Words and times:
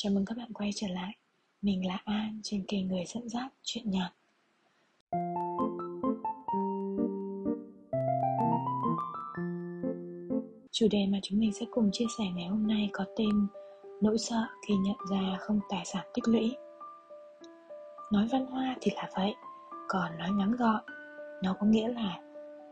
Chào 0.00 0.12
mừng 0.12 0.24
các 0.24 0.36
bạn 0.38 0.52
quay 0.52 0.70
trở 0.74 0.86
lại. 0.88 1.16
Mình 1.62 1.86
là 1.86 1.98
An 2.04 2.40
trên 2.42 2.64
kênh 2.68 2.88
Người 2.88 3.04
dẫn 3.06 3.28
dắt 3.28 3.52
chuyện 3.62 3.90
nhạc 3.90 4.10
Chủ 10.70 10.86
đề 10.90 11.06
mà 11.12 11.18
chúng 11.22 11.40
mình 11.40 11.52
sẽ 11.52 11.66
cùng 11.70 11.90
chia 11.92 12.04
sẻ 12.18 12.24
ngày 12.34 12.46
hôm 12.46 12.66
nay 12.66 12.90
có 12.92 13.04
tên 13.16 13.46
Nỗi 14.00 14.18
sợ 14.18 14.46
khi 14.68 14.74
nhận 14.74 14.96
ra 15.10 15.38
không 15.40 15.60
tài 15.68 15.84
sản 15.84 16.06
tích 16.14 16.28
lũy. 16.28 16.56
Nói 18.12 18.28
văn 18.32 18.46
hoa 18.46 18.76
thì 18.80 18.90
là 18.96 19.10
vậy, 19.16 19.34
Còn 19.88 20.18
nói 20.18 20.30
ngắn 20.30 20.56
gọn, 20.56 20.82
Nó 21.42 21.56
có 21.60 21.66
nghĩa 21.66 21.88
là 21.88 22.20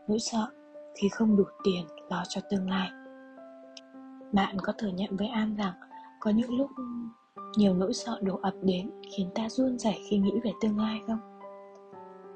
nỗi 0.07 0.19
sợ 0.19 0.47
khi 0.95 1.09
không 1.09 1.37
đủ 1.37 1.43
tiền 1.63 1.85
lo 2.09 2.23
cho 2.29 2.41
tương 2.49 2.69
lai. 2.69 2.89
Bạn 4.31 4.57
có 4.63 4.73
thừa 4.77 4.91
nhận 4.93 5.17
với 5.17 5.27
An 5.27 5.55
rằng 5.55 5.73
có 6.27 6.33
những 6.33 6.57
lúc 6.57 6.71
nhiều 7.57 7.73
nỗi 7.73 7.93
sợ 7.93 8.19
đổ 8.21 8.39
ập 8.41 8.53
đến 8.61 8.91
khiến 9.15 9.29
ta 9.35 9.49
run 9.49 9.79
rẩy 9.79 9.99
khi 10.09 10.17
nghĩ 10.17 10.31
về 10.43 10.51
tương 10.61 10.79
lai 10.79 10.99
không? 11.07 11.19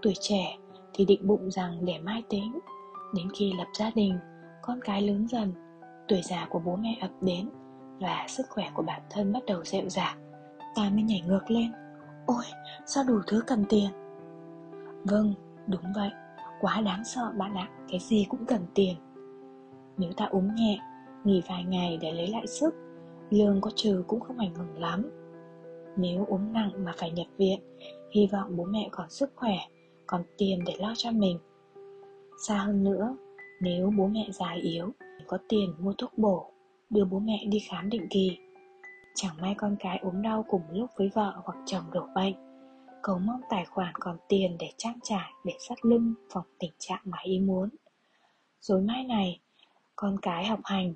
Tuổi 0.02 0.14
trẻ 0.20 0.58
thì 0.94 1.06
định 1.06 1.28
bụng 1.28 1.52
rằng 1.52 1.86
để 1.86 2.00
mai 2.00 2.24
tính. 2.30 2.60
Đến 3.16 3.28
khi 3.36 3.54
lập 3.58 3.68
gia 3.80 3.92
đình, 3.96 4.18
con 4.62 4.80
cái 4.84 5.02
lớn 5.02 5.28
dần, 5.28 5.54
tuổi 6.08 6.22
già 6.24 6.48
của 6.50 6.60
bố 6.60 6.76
mẹ 6.76 6.98
ập 7.02 7.12
đến 7.22 7.50
và 8.00 8.26
sức 8.28 8.44
khỏe 8.50 8.72
của 8.74 8.84
bản 8.84 9.02
thân 9.10 9.34
bắt 9.34 9.44
đầu 9.48 9.64
dịu 9.64 9.90
dàng, 9.90 10.18
ta 10.76 10.90
mới 10.90 11.04
nhảy 11.04 11.22
ngược 11.28 11.52
lên. 11.52 11.72
Ôi, 12.26 12.44
sao 12.86 13.04
đủ 13.08 13.20
thứ 13.28 13.44
cần 13.48 13.66
tiền? 13.70 13.90
Vâng 15.04 15.34
đúng 15.68 15.94
vậy. 15.96 16.10
Quá 16.62 16.82
đáng 16.82 17.04
sợ 17.06 17.32
bạn 17.38 17.56
ạ, 17.56 17.70
cái 17.90 18.00
gì 18.00 18.26
cũng 18.30 18.46
cần 18.46 18.62
tiền. 18.74 18.96
Nếu 19.98 20.12
ta 20.18 20.26
uống 20.26 20.56
nhẹ, 20.56 20.80
nghỉ 21.24 21.42
vài 21.50 21.64
ngày 21.64 21.98
để 22.02 22.12
lấy 22.12 22.28
lại 22.28 22.48
sức 22.48 22.76
lương 23.32 23.62
có 23.62 23.72
trừ 23.76 24.04
cũng 24.08 24.20
không 24.20 24.38
ảnh 24.38 24.56
hưởng 24.56 24.80
lắm. 24.80 25.10
Nếu 25.98 26.26
ốm 26.30 26.54
nặng 26.54 26.72
mà 26.86 26.94
phải 26.98 27.12
nhập 27.12 27.28
viện, 27.38 27.60
hy 28.12 28.28
vọng 28.32 28.58
bố 28.58 28.64
mẹ 28.64 28.90
còn 28.92 29.10
sức 29.10 29.32
khỏe, 29.36 29.58
còn 30.08 30.24
tiền 30.38 30.60
để 30.66 30.74
lo 30.80 30.94
cho 30.98 31.12
mình. 31.12 31.38
Xa 32.48 32.58
hơn 32.58 32.84
nữa, 32.84 33.18
nếu 33.62 33.92
bố 33.98 34.08
mẹ 34.08 34.28
già 34.32 34.52
yếu, 34.62 34.90
có 35.28 35.38
tiền 35.50 35.74
mua 35.80 35.94
thuốc 35.98 36.18
bổ, 36.18 36.52
đưa 36.90 37.06
bố 37.06 37.20
mẹ 37.20 37.46
đi 37.50 37.60
khám 37.60 37.90
định 37.90 38.08
kỳ. 38.10 38.38
Chẳng 39.16 39.36
may 39.42 39.56
con 39.58 39.76
cái 39.80 40.00
ốm 40.04 40.22
đau 40.22 40.46
cùng 40.50 40.62
lúc 40.72 40.90
với 40.98 41.10
vợ 41.14 41.34
hoặc 41.44 41.58
chồng 41.66 41.84
đổ 41.92 42.08
bệnh, 42.16 42.34
cầu 43.04 43.20
mong 43.20 43.42
tài 43.50 43.66
khoản 43.66 43.94
còn 44.00 44.18
tiền 44.30 44.58
để 44.60 44.72
trang 44.78 45.00
trải 45.04 45.32
để 45.46 45.54
sắt 45.70 45.86
lưng, 45.86 46.14
phòng 46.34 46.46
tình 46.60 46.72
trạng 46.80 47.02
mà 47.04 47.18
ý 47.24 47.40
muốn. 47.40 47.70
Rồi 48.62 48.82
mai 48.82 49.04
này, 49.04 49.40
con 49.96 50.18
cái 50.22 50.46
học 50.46 50.60
hành 50.64 50.94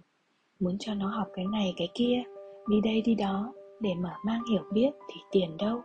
muốn 0.60 0.78
cho 0.80 0.94
nó 0.94 1.08
học 1.08 1.28
cái 1.34 1.46
này, 1.46 1.74
cái 1.78 1.90
kia. 1.94 2.24
Đi 2.68 2.82
đây, 2.82 3.02
đi 3.02 3.16
đó, 3.16 3.54
để 3.80 3.94
mở 3.94 4.12
mang 4.26 4.42
hiểu 4.52 4.64
biết 4.74 4.90
thì 5.08 5.22
tiền 5.32 5.58
đâu. 5.58 5.82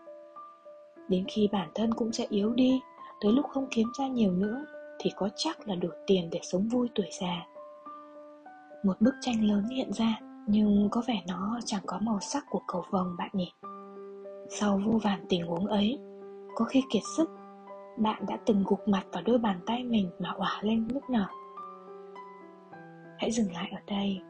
Đến 1.08 1.24
khi 1.28 1.48
bản 1.52 1.68
thân 1.74 1.94
cũng 1.94 2.12
sẽ 2.12 2.26
yếu 2.28 2.52
đi, 2.52 2.80
tới 3.20 3.32
lúc 3.32 3.46
không 3.50 3.66
kiếm 3.70 3.88
ra 3.98 4.06
nhiều 4.06 4.32
nữa, 4.32 4.64
thì 4.98 5.10
có 5.16 5.28
chắc 5.36 5.68
là 5.68 5.74
đủ 5.74 5.88
tiền 6.06 6.28
để 6.32 6.40
sống 6.42 6.68
vui 6.68 6.88
tuổi 6.94 7.08
già. 7.20 7.46
Một 8.84 9.00
bức 9.00 9.14
tranh 9.20 9.44
lớn 9.44 9.64
hiện 9.68 9.92
ra, 9.92 10.20
nhưng 10.46 10.88
có 10.90 11.02
vẻ 11.06 11.22
nó 11.28 11.60
chẳng 11.64 11.82
có 11.86 11.98
màu 12.02 12.20
sắc 12.20 12.44
của 12.50 12.60
cầu 12.68 12.84
vồng 12.90 13.16
bạn 13.18 13.30
nhỉ. 13.32 13.52
Sau 14.48 14.80
vô 14.86 14.98
vàn 15.02 15.24
tình 15.28 15.46
huống 15.46 15.66
ấy, 15.66 15.98
có 16.54 16.64
khi 16.64 16.82
kiệt 16.90 17.02
sức, 17.16 17.30
bạn 17.98 18.26
đã 18.28 18.38
từng 18.46 18.64
gục 18.66 18.88
mặt 18.88 19.02
vào 19.12 19.22
đôi 19.22 19.38
bàn 19.38 19.60
tay 19.66 19.84
mình 19.84 20.10
mà 20.18 20.30
òa 20.30 20.58
lên 20.62 20.88
nức 20.88 21.10
nở 21.10 21.26
hãy 23.20 23.30
dừng 23.30 23.52
lại 23.52 23.70
ở 23.72 23.80
đây 23.86 24.20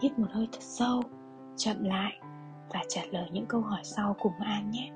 hít 0.00 0.18
một 0.18 0.26
hơi 0.30 0.48
thật 0.52 0.62
sâu, 0.62 1.02
chậm 1.56 1.84
lại 1.84 2.20
và 2.72 2.82
trả 2.88 3.02
lời 3.10 3.28
những 3.32 3.46
câu 3.46 3.60
hỏi 3.60 3.80
sau 3.84 4.16
cùng 4.20 4.32
An 4.40 4.70
nhé. 4.70 4.92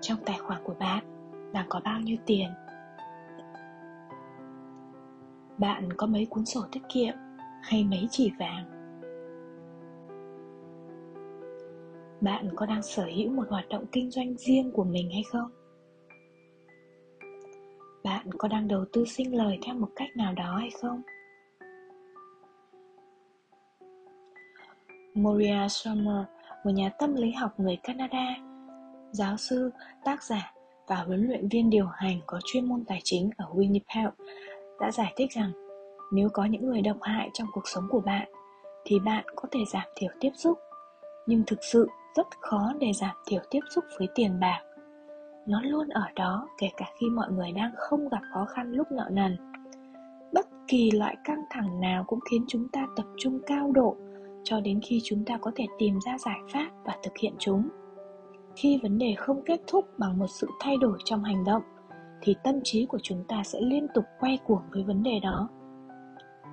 Trong 0.00 0.18
tài 0.24 0.38
khoản 0.38 0.62
của 0.64 0.74
bạn 0.78 1.04
đang 1.52 1.66
có 1.68 1.80
bao 1.84 2.00
nhiêu 2.00 2.16
tiền? 2.26 2.48
Bạn 5.58 5.92
có 5.96 6.06
mấy 6.06 6.26
cuốn 6.26 6.44
sổ 6.44 6.60
tiết 6.72 6.80
kiệm 6.88 7.14
hay 7.62 7.84
mấy 7.84 8.08
chỉ 8.10 8.32
vàng? 8.38 8.78
Bạn 12.20 12.48
có 12.56 12.66
đang 12.66 12.82
sở 12.82 13.04
hữu 13.16 13.30
một 13.30 13.44
hoạt 13.50 13.68
động 13.68 13.84
kinh 13.92 14.10
doanh 14.10 14.36
riêng 14.36 14.72
của 14.72 14.84
mình 14.84 15.10
hay 15.10 15.22
không? 15.32 15.50
Bạn 18.04 18.26
có 18.38 18.48
đang 18.48 18.68
đầu 18.68 18.84
tư 18.92 19.04
sinh 19.04 19.36
lời 19.36 19.58
theo 19.62 19.74
một 19.74 19.88
cách 19.96 20.16
nào 20.16 20.32
đó 20.32 20.56
hay 20.56 20.70
không? 20.82 21.02
Moria 25.22 25.68
Sommer, 25.68 26.24
một 26.64 26.70
nhà 26.70 26.90
tâm 26.98 27.14
lý 27.14 27.30
học 27.30 27.60
người 27.60 27.76
Canada, 27.82 28.36
giáo 29.10 29.36
sư, 29.36 29.70
tác 30.04 30.22
giả 30.22 30.52
và 30.86 30.96
huấn 30.96 31.26
luyện 31.28 31.48
viên 31.48 31.70
điều 31.70 31.86
hành 31.86 32.20
có 32.26 32.40
chuyên 32.44 32.68
môn 32.68 32.84
tài 32.84 33.00
chính 33.04 33.30
ở 33.36 33.46
Winnipeg, 33.54 34.10
đã 34.80 34.90
giải 34.90 35.12
thích 35.16 35.30
rằng 35.30 35.52
nếu 36.12 36.28
có 36.32 36.44
những 36.44 36.66
người 36.66 36.82
độc 36.82 36.96
hại 37.02 37.30
trong 37.32 37.48
cuộc 37.52 37.68
sống 37.68 37.84
của 37.90 38.00
bạn, 38.00 38.28
thì 38.84 38.98
bạn 38.98 39.24
có 39.36 39.48
thể 39.52 39.60
giảm 39.72 39.86
thiểu 39.96 40.10
tiếp 40.20 40.30
xúc. 40.34 40.58
Nhưng 41.26 41.42
thực 41.46 41.58
sự 41.72 41.88
rất 42.16 42.26
khó 42.40 42.72
để 42.80 42.92
giảm 42.92 43.16
thiểu 43.26 43.40
tiếp 43.50 43.60
xúc 43.74 43.84
với 43.98 44.08
tiền 44.14 44.40
bạc. 44.40 44.62
Nó 45.46 45.62
luôn 45.62 45.88
ở 45.88 46.04
đó 46.16 46.48
kể 46.58 46.68
cả 46.76 46.86
khi 47.00 47.06
mọi 47.10 47.30
người 47.30 47.52
đang 47.52 47.70
không 47.76 48.08
gặp 48.08 48.20
khó 48.34 48.44
khăn 48.44 48.72
lúc 48.72 48.92
nợ 48.92 49.08
nần. 49.12 49.36
Bất 50.32 50.46
kỳ 50.68 50.90
loại 50.90 51.16
căng 51.24 51.42
thẳng 51.50 51.80
nào 51.80 52.04
cũng 52.06 52.20
khiến 52.30 52.44
chúng 52.48 52.68
ta 52.68 52.86
tập 52.96 53.06
trung 53.18 53.40
cao 53.46 53.72
độ 53.72 53.96
cho 54.44 54.60
đến 54.60 54.80
khi 54.80 55.00
chúng 55.04 55.24
ta 55.24 55.38
có 55.40 55.50
thể 55.56 55.66
tìm 55.78 55.98
ra 56.06 56.18
giải 56.18 56.38
pháp 56.52 56.70
và 56.84 56.96
thực 57.02 57.18
hiện 57.18 57.34
chúng. 57.38 57.68
Khi 58.56 58.80
vấn 58.82 58.98
đề 58.98 59.14
không 59.16 59.42
kết 59.46 59.60
thúc 59.66 59.84
bằng 59.98 60.18
một 60.18 60.26
sự 60.28 60.48
thay 60.60 60.76
đổi 60.76 60.98
trong 61.04 61.24
hành 61.24 61.44
động, 61.44 61.62
thì 62.20 62.36
tâm 62.44 62.60
trí 62.64 62.86
của 62.86 62.98
chúng 63.02 63.24
ta 63.28 63.42
sẽ 63.44 63.60
liên 63.60 63.86
tục 63.94 64.04
quay 64.20 64.38
cuồng 64.46 64.62
với 64.72 64.82
vấn 64.82 65.02
đề 65.02 65.20
đó. 65.22 65.48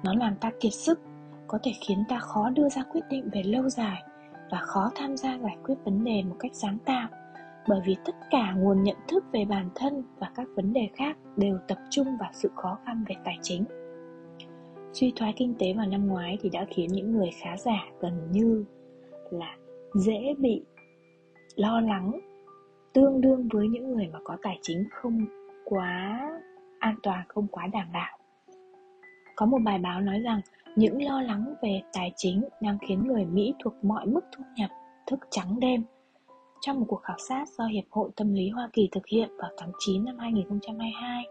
Nó 0.04 0.14
làm 0.16 0.36
ta 0.36 0.52
kiệt 0.60 0.74
sức, 0.74 1.00
có 1.48 1.60
thể 1.64 1.72
khiến 1.88 2.04
ta 2.10 2.20
khó 2.20 2.50
đưa 2.50 2.70
ra 2.70 2.84
quyết 2.84 3.04
định 3.10 3.30
về 3.34 3.44
lâu 3.44 3.70
dài 3.70 4.04
và 4.52 4.58
khó 4.58 4.92
tham 4.96 5.18
gia 5.18 5.38
giải 5.38 5.58
quyết 5.64 5.76
vấn 5.86 6.04
đề 6.04 6.24
một 6.24 6.36
cách 6.40 6.52
sáng 6.54 6.78
tạo, 6.86 7.08
bởi 7.68 7.80
vì 7.86 7.96
tất 8.06 8.16
cả 8.32 8.54
nguồn 8.58 8.84
nhận 8.84 8.98
thức 9.08 9.24
về 9.32 9.46
bản 9.46 9.70
thân 9.76 10.04
và 10.20 10.32
các 10.36 10.48
vấn 10.56 10.74
đề 10.74 10.90
khác 10.96 11.18
đều 11.38 11.58
tập 11.68 11.78
trung 11.90 12.08
vào 12.20 12.30
sự 12.34 12.52
khó 12.56 12.78
khăn 12.86 13.04
về 13.10 13.16
tài 13.26 13.38
chính. 13.42 13.64
Suy 15.00 15.14
thoái 15.16 15.34
kinh 15.38 15.54
tế 15.60 15.74
vào 15.74 15.86
năm 15.86 16.08
ngoái 16.08 16.38
thì 16.42 16.50
đã 16.50 16.66
khiến 16.70 16.88
những 16.92 17.12
người 17.12 17.30
khá 17.42 17.58
giả 17.58 17.86
gần 18.00 18.32
như 18.32 18.66
là 19.32 19.56
dễ 19.94 20.34
bị 20.38 20.62
lo 21.56 21.82
lắng 21.82 22.20
tương 22.94 23.22
đương 23.22 23.48
với 23.52 23.68
những 23.68 23.92
người 23.92 24.08
mà 24.14 24.20
có 24.24 24.38
tài 24.42 24.60
chính 24.62 24.84
không 24.92 25.26
quá 25.66 26.30
an 26.80 26.96
toàn, 27.04 27.24
không 27.28 27.48
quá 27.48 27.68
đảm 27.68 27.88
bảo. 27.94 28.18
Có 29.36 29.46
một 29.46 29.58
bài 29.66 29.80
báo 29.80 30.02
nói 30.02 30.20
rằng 30.20 30.42
những 30.76 31.04
lo 31.04 31.22
lắng 31.22 31.54
về 31.62 31.82
tài 31.94 32.12
chính 32.16 32.44
đang 32.62 32.78
khiến 32.88 33.08
người 33.08 33.26
Mỹ 33.26 33.54
thuộc 33.64 33.74
mọi 33.82 34.06
mức 34.06 34.22
thu 34.38 34.44
nhập 34.58 34.70
thức 35.08 35.20
trắng 35.32 35.60
đêm. 35.60 35.84
Trong 36.62 36.80
một 36.80 36.86
cuộc 36.90 37.02
khảo 37.02 37.18
sát 37.30 37.50
do 37.58 37.66
Hiệp 37.66 37.86
hội 37.90 38.10
Tâm 38.16 38.34
lý 38.34 38.50
Hoa 38.50 38.70
Kỳ 38.74 38.90
thực 38.92 39.08
hiện 39.08 39.30
vào 39.38 39.52
tháng 39.58 39.72
9 39.80 40.06
năm 40.06 40.18
2022, 40.18 41.24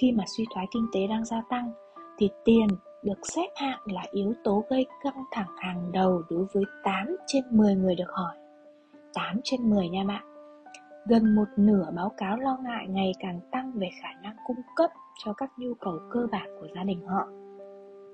khi 0.00 0.12
mà 0.12 0.24
suy 0.36 0.44
thoái 0.54 0.66
kinh 0.74 0.86
tế 0.94 1.06
đang 1.06 1.24
gia 1.24 1.42
tăng, 1.50 1.72
thì 2.18 2.30
tiền 2.44 2.68
được 3.02 3.18
xếp 3.22 3.48
hạng 3.56 3.80
là 3.84 4.02
yếu 4.10 4.34
tố 4.44 4.64
gây 4.70 4.86
căng 5.04 5.24
thẳng 5.30 5.56
hàng 5.58 5.92
đầu 5.92 6.22
đối 6.30 6.44
với 6.52 6.64
8 6.84 7.16
trên 7.26 7.44
10 7.50 7.74
người 7.74 7.94
được 7.94 8.10
hỏi. 8.10 8.36
8 9.14 9.40
trên 9.44 9.70
10 9.70 9.88
nha 9.88 10.04
bạn. 10.04 10.24
Gần 11.06 11.34
một 11.34 11.48
nửa 11.56 11.86
báo 11.96 12.12
cáo 12.16 12.36
lo 12.36 12.58
ngại 12.62 12.86
ngày 12.88 13.12
càng 13.20 13.40
tăng 13.50 13.72
về 13.74 13.90
khả 14.02 14.08
năng 14.22 14.36
cung 14.46 14.62
cấp 14.76 14.90
cho 15.24 15.32
các 15.32 15.50
nhu 15.56 15.74
cầu 15.74 15.98
cơ 16.10 16.26
bản 16.32 16.48
của 16.60 16.66
gia 16.74 16.82
đình 16.82 17.06
họ. 17.06 17.28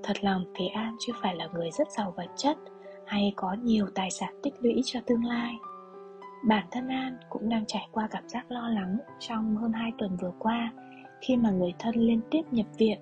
Thật 0.03 0.25
lòng 0.25 0.45
Thế 0.55 0.67
An 0.67 0.97
chưa 1.01 1.13
phải 1.23 1.37
là 1.37 1.49
người 1.53 1.71
rất 1.71 1.89
giàu 1.91 2.15
vật 2.17 2.29
chất 2.37 2.57
hay 3.07 3.33
có 3.37 3.57
nhiều 3.63 3.87
tài 3.95 4.11
sản 4.11 4.35
tích 4.43 4.55
lũy 4.61 4.81
cho 4.85 5.01
tương 5.07 5.25
lai. 5.25 5.55
Bản 6.45 6.67
thân 6.71 6.89
An 6.89 7.17
cũng 7.31 7.49
đang 7.49 7.65
trải 7.67 7.89
qua 7.93 8.09
cảm 8.11 8.29
giác 8.29 8.51
lo 8.51 8.69
lắng 8.69 8.99
trong 9.19 9.57
hơn 9.57 9.73
2 9.73 9.93
tuần 9.99 10.17
vừa 10.21 10.33
qua 10.39 10.73
khi 11.21 11.37
mà 11.37 11.51
người 11.51 11.73
thân 11.79 11.95
liên 11.95 12.21
tiếp 12.31 12.43
nhập 12.51 12.67
viện 12.79 12.99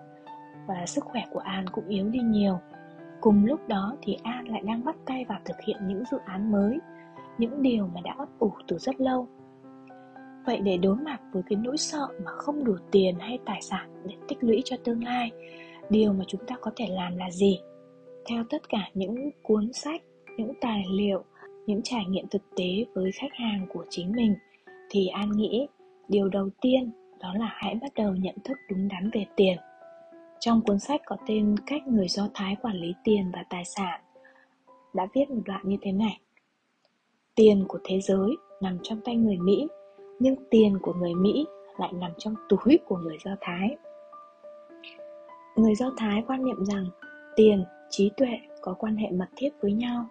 và 0.67 0.87
sức 0.87 1.05
khỏe 1.05 1.23
của 1.33 1.39
An 1.39 1.65
cũng 1.73 1.89
yếu 1.89 2.09
đi 2.09 2.19
nhiều. 2.19 2.59
Cùng 3.21 3.45
lúc 3.45 3.69
đó 3.69 3.97
thì 4.03 4.17
An 4.23 4.49
lại 4.49 4.63
đang 4.67 4.85
bắt 4.85 4.97
tay 5.07 5.25
vào 5.29 5.39
thực 5.45 5.57
hiện 5.67 5.77
những 5.87 6.03
dự 6.11 6.19
án 6.25 6.53
mới, 6.53 6.79
những 7.39 7.63
điều 7.63 7.87
mà 7.95 8.01
đã 8.05 8.15
ấp 8.19 8.29
ủ 8.39 8.53
từ 8.69 8.79
rất 8.79 9.01
lâu. 9.01 9.29
Vậy 10.47 10.61
để 10.61 10.77
đối 10.77 10.97
mặt 10.97 11.21
với 11.33 11.43
cái 11.51 11.59
nỗi 11.65 11.77
sợ 11.77 12.07
mà 12.25 12.31
không 12.31 12.65
đủ 12.65 12.77
tiền 12.91 13.15
hay 13.19 13.39
tài 13.45 13.63
sản 13.63 14.03
để 14.05 14.15
tích 14.29 14.39
lũy 14.41 14.63
cho 14.65 14.77
tương 14.85 15.05
lai, 15.05 15.31
điều 15.91 16.13
mà 16.13 16.25
chúng 16.29 16.47
ta 16.47 16.57
có 16.61 16.71
thể 16.77 16.87
làm 16.89 17.17
là 17.17 17.31
gì? 17.31 17.59
Theo 18.29 18.45
tất 18.51 18.69
cả 18.69 18.91
những 18.95 19.31
cuốn 19.43 19.73
sách, 19.73 20.03
những 20.37 20.53
tài 20.61 20.85
liệu, 20.91 21.25
những 21.67 21.81
trải 21.83 22.05
nghiệm 22.09 22.29
thực 22.29 22.43
tế 22.57 22.85
với 22.95 23.11
khách 23.13 23.33
hàng 23.33 23.67
của 23.73 23.85
chính 23.91 24.13
mình 24.13 24.35
thì 24.91 25.07
An 25.07 25.31
nghĩ 25.37 25.67
điều 26.09 26.29
đầu 26.29 26.49
tiên 26.61 26.93
đó 27.21 27.35
là 27.39 27.49
hãy 27.53 27.75
bắt 27.75 27.93
đầu 27.95 28.17
nhận 28.17 28.35
thức 28.45 28.59
đúng 28.69 28.89
đắn 28.89 29.11
về 29.13 29.27
tiền 29.37 29.57
trong 30.41 30.61
cuốn 30.61 30.79
sách 30.79 31.01
có 31.07 31.17
tên 31.27 31.55
Cách 31.67 31.87
người 31.87 32.09
Do 32.09 32.29
Thái 32.35 32.57
quản 32.63 32.77
lý 32.77 32.95
tiền 33.05 33.31
và 33.33 33.45
tài 33.51 33.65
sản 33.65 34.01
đã 34.95 35.07
viết 35.15 35.31
một 35.31 35.43
đoạn 35.45 35.61
như 35.65 35.77
thế 35.83 35.93
này. 35.93 36.21
tiền 37.35 37.65
của 37.69 37.79
thế 37.85 38.01
giới 38.01 38.31
nằm 38.61 38.79
trong 38.83 39.01
tay 39.05 39.17
người 39.17 39.37
Mỹ, 39.37 39.69
nhưng 40.19 40.35
tiền 40.51 40.79
của 40.83 40.93
người 40.93 41.15
Mỹ 41.15 41.47
lại 41.79 41.93
nằm 41.93 42.11
trong 42.19 42.35
túi 42.49 42.79
của 42.87 42.97
người 42.97 43.17
Do 43.25 43.31
Thái. 43.41 43.77
Người 45.57 45.75
Do 45.75 45.91
Thái 45.97 46.23
quan 46.27 46.45
niệm 46.45 46.65
rằng 46.65 46.87
tiền, 47.37 47.65
trí 47.91 48.11
tuệ 48.17 48.39
có 48.61 48.75
quan 48.79 48.97
hệ 48.97 49.11
mật 49.11 49.29
thiết 49.37 49.51
với 49.61 49.73
nhau. 49.73 50.07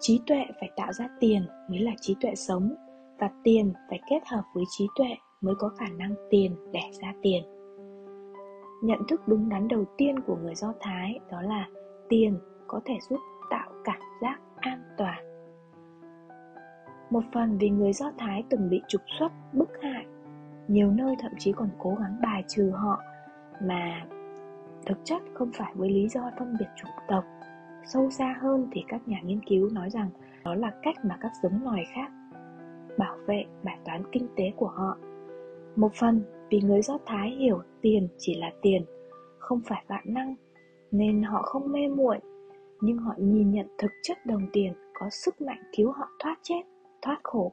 Trí 0.00 0.20
tuệ 0.26 0.44
phải 0.60 0.70
tạo 0.76 0.92
ra 0.92 1.08
tiền 1.20 1.46
mới 1.68 1.80
là 1.80 1.92
trí 2.00 2.16
tuệ 2.20 2.34
sống 2.34 2.74
và 3.18 3.30
tiền 3.44 3.72
phải 3.90 4.00
kết 4.10 4.20
hợp 4.26 4.42
với 4.54 4.64
trí 4.70 4.86
tuệ 4.96 5.16
mới 5.40 5.54
có 5.58 5.68
khả 5.68 5.88
năng 5.88 6.14
tiền 6.30 6.56
đẻ 6.72 6.90
ra 7.02 7.14
tiền. 7.22 7.61
Nhận 8.82 8.98
thức 9.08 9.20
đúng 9.26 9.48
đắn 9.48 9.68
đầu 9.68 9.84
tiên 9.96 10.20
của 10.20 10.36
người 10.36 10.54
Do 10.54 10.72
Thái 10.80 11.20
đó 11.30 11.42
là 11.42 11.68
tiền 12.08 12.38
có 12.66 12.80
thể 12.84 12.94
giúp 13.10 13.20
tạo 13.50 13.72
cảm 13.84 14.00
giác 14.22 14.40
an 14.56 14.82
toàn. 14.98 15.24
Một 17.10 17.22
phần 17.32 17.58
vì 17.58 17.70
người 17.70 17.92
Do 17.92 18.12
Thái 18.18 18.44
từng 18.50 18.68
bị 18.70 18.82
trục 18.88 19.02
xuất, 19.18 19.28
bức 19.52 19.68
hại, 19.82 20.06
nhiều 20.68 20.90
nơi 20.90 21.16
thậm 21.18 21.32
chí 21.38 21.52
còn 21.52 21.68
cố 21.78 21.94
gắng 22.00 22.16
bài 22.22 22.44
trừ 22.48 22.70
họ 22.70 23.00
mà 23.62 24.06
thực 24.86 24.98
chất 25.04 25.22
không 25.34 25.50
phải 25.54 25.72
với 25.74 25.90
lý 25.90 26.08
do 26.08 26.30
phân 26.38 26.56
biệt 26.58 26.68
chủng 26.76 26.90
tộc. 27.08 27.24
Sâu 27.86 28.10
xa 28.10 28.36
hơn 28.40 28.68
thì 28.72 28.84
các 28.88 29.08
nhà 29.08 29.20
nghiên 29.24 29.40
cứu 29.48 29.68
nói 29.72 29.90
rằng 29.90 30.10
đó 30.44 30.54
là 30.54 30.72
cách 30.82 30.96
mà 31.04 31.16
các 31.20 31.32
giống 31.42 31.64
loài 31.64 31.84
khác 31.94 32.10
bảo 32.98 33.16
vệ 33.26 33.44
bài 33.62 33.78
toán 33.84 34.02
kinh 34.12 34.28
tế 34.36 34.44
của 34.56 34.68
họ. 34.68 34.96
Một 35.76 35.94
phần 35.94 36.22
vì 36.52 36.60
người 36.60 36.82
Do 36.82 36.98
Thái 37.06 37.30
hiểu 37.30 37.62
tiền 37.82 38.08
chỉ 38.18 38.34
là 38.34 38.50
tiền, 38.62 38.84
không 39.38 39.60
phải 39.66 39.84
vạn 39.88 40.04
năng, 40.04 40.34
nên 40.90 41.22
họ 41.22 41.42
không 41.42 41.72
mê 41.72 41.88
muội, 41.88 42.18
nhưng 42.80 42.98
họ 42.98 43.14
nhìn 43.18 43.50
nhận 43.50 43.66
thực 43.78 43.90
chất 44.02 44.26
đồng 44.26 44.46
tiền 44.52 44.72
có 44.94 45.06
sức 45.10 45.40
mạnh 45.40 45.62
cứu 45.76 45.92
họ 45.92 46.08
thoát 46.18 46.36
chết, 46.42 46.62
thoát 47.02 47.18
khổ. 47.22 47.52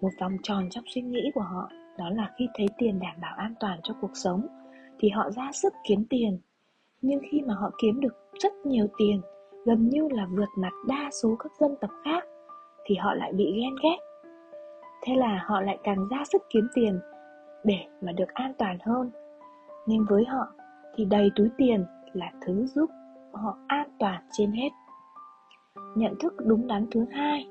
Một 0.00 0.08
vòng 0.20 0.36
tròn 0.42 0.68
trong 0.70 0.84
suy 0.86 1.02
nghĩ 1.02 1.30
của 1.34 1.40
họ 1.40 1.68
đó 1.98 2.10
là 2.10 2.30
khi 2.38 2.48
thấy 2.58 2.66
tiền 2.78 2.98
đảm 2.98 3.14
bảo 3.22 3.34
an 3.36 3.54
toàn 3.60 3.80
cho 3.82 3.94
cuộc 4.00 4.10
sống 4.14 4.46
thì 4.98 5.08
họ 5.08 5.30
ra 5.30 5.50
sức 5.52 5.72
kiếm 5.88 6.04
tiền. 6.10 6.38
Nhưng 7.02 7.20
khi 7.30 7.42
mà 7.46 7.54
họ 7.54 7.70
kiếm 7.82 8.00
được 8.00 8.14
rất 8.42 8.52
nhiều 8.64 8.86
tiền, 8.98 9.20
gần 9.64 9.88
như 9.88 10.08
là 10.10 10.26
vượt 10.30 10.48
mặt 10.58 10.72
đa 10.88 11.10
số 11.22 11.36
các 11.38 11.52
dân 11.60 11.74
tộc 11.80 11.90
khác 12.04 12.24
thì 12.84 12.94
họ 12.94 13.14
lại 13.14 13.32
bị 13.32 13.44
ghen 13.44 13.74
ghét. 13.82 13.96
Thế 15.02 15.14
là 15.16 15.44
họ 15.46 15.60
lại 15.60 15.78
càng 15.84 16.08
ra 16.10 16.24
sức 16.32 16.42
kiếm 16.50 16.68
tiền 16.74 17.00
để 17.66 17.78
mà 18.00 18.12
được 18.12 18.28
an 18.34 18.52
toàn 18.58 18.78
hơn. 18.82 19.10
Nên 19.86 20.04
với 20.04 20.24
họ 20.24 20.46
thì 20.94 21.04
đầy 21.04 21.30
túi 21.36 21.48
tiền 21.56 21.84
là 22.12 22.32
thứ 22.46 22.66
giúp 22.66 22.90
họ 23.32 23.58
an 23.66 23.88
toàn 23.98 24.22
trên 24.32 24.52
hết. 24.52 24.70
Nhận 25.96 26.14
thức 26.20 26.34
đúng 26.46 26.66
đắn 26.66 26.86
thứ 26.90 27.04
hai 27.12 27.46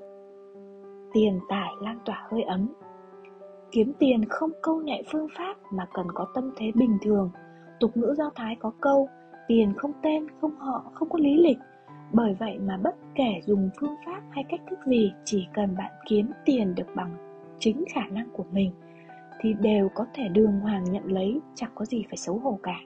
Tiền 1.13 1.39
tài 1.49 1.69
lan 1.81 1.99
tỏa 2.05 2.27
hơi 2.31 2.43
ấm 2.43 2.67
Kiếm 3.71 3.93
tiền 3.99 4.25
không 4.29 4.49
câu 4.63 4.81
nệ 4.81 5.01
phương 5.11 5.27
pháp 5.37 5.55
mà 5.71 5.85
cần 5.93 6.07
có 6.13 6.27
tâm 6.35 6.51
thế 6.57 6.71
bình 6.75 6.97
thường 7.01 7.29
Tục 7.79 7.97
ngữ 7.97 8.13
Do 8.17 8.29
Thái 8.35 8.55
có 8.59 8.71
câu 8.81 9.09
Tiền 9.47 9.73
không 9.77 9.91
tên, 10.03 10.27
không 10.41 10.55
họ, 10.55 10.91
không 10.93 11.09
có 11.09 11.19
lý 11.19 11.37
lịch 11.37 11.57
Bởi 12.13 12.35
vậy 12.39 12.59
mà 12.59 12.77
bất 12.83 12.95
kể 13.15 13.41
dùng 13.45 13.69
phương 13.79 13.95
pháp 14.05 14.21
hay 14.31 14.43
cách 14.49 14.61
thức 14.69 14.79
gì 14.85 15.13
Chỉ 15.23 15.47
cần 15.53 15.75
bạn 15.77 15.91
kiếm 16.07 16.31
tiền 16.45 16.75
được 16.75 16.87
bằng 16.95 17.11
chính 17.59 17.85
khả 17.93 18.07
năng 18.11 18.29
của 18.33 18.45
mình 18.51 18.71
thì 19.39 19.53
đều 19.61 19.89
có 19.95 20.05
thể 20.13 20.27
đường 20.27 20.59
hoàng 20.59 20.83
nhận 20.83 21.05
lấy 21.05 21.39
Chẳng 21.55 21.71
có 21.75 21.85
gì 21.85 22.03
phải 22.09 22.17
xấu 22.17 22.39
hổ 22.39 22.59
cả. 22.63 22.79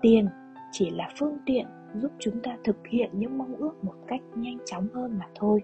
Tiền 0.00 0.28
chỉ 0.72 0.90
là 0.90 1.08
phương 1.18 1.38
tiện 1.46 1.66
giúp 1.94 2.12
chúng 2.18 2.40
ta 2.42 2.56
thực 2.64 2.76
hiện 2.88 3.10
những 3.12 3.38
mong 3.38 3.54
ước 3.56 3.84
một 3.84 3.94
cách 4.06 4.20
nhanh 4.34 4.58
chóng 4.66 4.88
hơn 4.94 5.18
mà 5.18 5.26
thôi. 5.34 5.62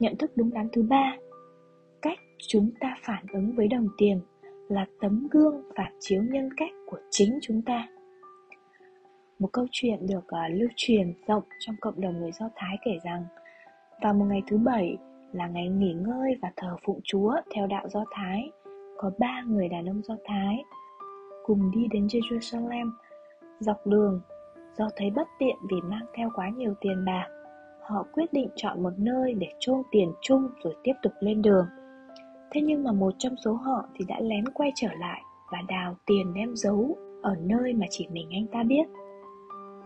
Nhận 0.00 0.16
thức 0.16 0.30
đúng 0.36 0.52
đắn 0.52 0.68
thứ 0.72 0.82
ba 0.82 1.16
cách 2.02 2.18
chúng 2.48 2.70
ta 2.80 2.96
phản 3.02 3.24
ứng 3.32 3.52
với 3.56 3.68
đồng 3.68 3.88
tiền 3.98 4.20
là 4.68 4.86
tấm 5.00 5.28
gương 5.30 5.62
phản 5.76 5.92
chiếu 6.00 6.22
nhân 6.22 6.48
cách 6.56 6.70
của 6.86 6.98
chính 7.10 7.38
chúng 7.42 7.62
ta. 7.62 7.88
Một 9.38 9.48
câu 9.52 9.66
chuyện 9.70 10.06
được 10.06 10.24
uh, 10.24 10.50
lưu 10.50 10.68
truyền 10.76 11.14
rộng 11.26 11.42
trong 11.58 11.76
cộng 11.80 12.00
đồng 12.00 12.20
người 12.20 12.32
do 12.32 12.48
thái 12.56 12.76
kể 12.84 12.98
rằng 13.04 13.24
vào 14.02 14.14
một 14.14 14.24
ngày 14.24 14.42
thứ 14.46 14.58
bảy 14.58 14.96
là 15.32 15.46
ngày 15.46 15.68
nghỉ 15.68 15.92
ngơi 15.92 16.36
và 16.42 16.52
thờ 16.56 16.76
phụng 16.84 17.00
chúa 17.04 17.34
theo 17.54 17.66
đạo 17.66 17.88
do 17.88 18.04
thái 18.10 18.50
có 18.98 19.10
ba 19.18 19.42
người 19.46 19.68
đàn 19.68 19.88
ông 19.88 20.02
do 20.02 20.14
thái 20.24 20.64
cùng 21.44 21.70
đi 21.70 21.86
đến 21.90 22.06
jerusalem 22.06 22.90
dọc 23.60 23.86
đường 23.86 24.20
do 24.78 24.88
thấy 24.96 25.10
bất 25.10 25.28
tiện 25.38 25.56
vì 25.70 25.76
mang 25.80 26.06
theo 26.14 26.30
quá 26.34 26.48
nhiều 26.48 26.74
tiền 26.80 27.04
bạc 27.04 27.28
họ 27.88 28.06
quyết 28.12 28.32
định 28.32 28.48
chọn 28.56 28.82
một 28.82 28.92
nơi 28.96 29.34
để 29.34 29.46
chôn 29.58 29.82
tiền 29.90 30.12
chung 30.20 30.48
rồi 30.64 30.74
tiếp 30.82 30.92
tục 31.02 31.12
lên 31.20 31.42
đường. 31.42 31.66
Thế 32.50 32.60
nhưng 32.60 32.84
mà 32.84 32.92
một 32.92 33.14
trong 33.18 33.36
số 33.44 33.52
họ 33.52 33.84
thì 33.94 34.04
đã 34.08 34.20
lén 34.20 34.48
quay 34.48 34.72
trở 34.74 34.88
lại 35.00 35.22
và 35.52 35.58
đào 35.68 35.96
tiền 36.06 36.34
đem 36.34 36.56
giấu 36.56 36.96
ở 37.22 37.36
nơi 37.40 37.72
mà 37.72 37.86
chỉ 37.90 38.08
mình 38.12 38.28
anh 38.30 38.46
ta 38.46 38.62
biết. 38.62 38.84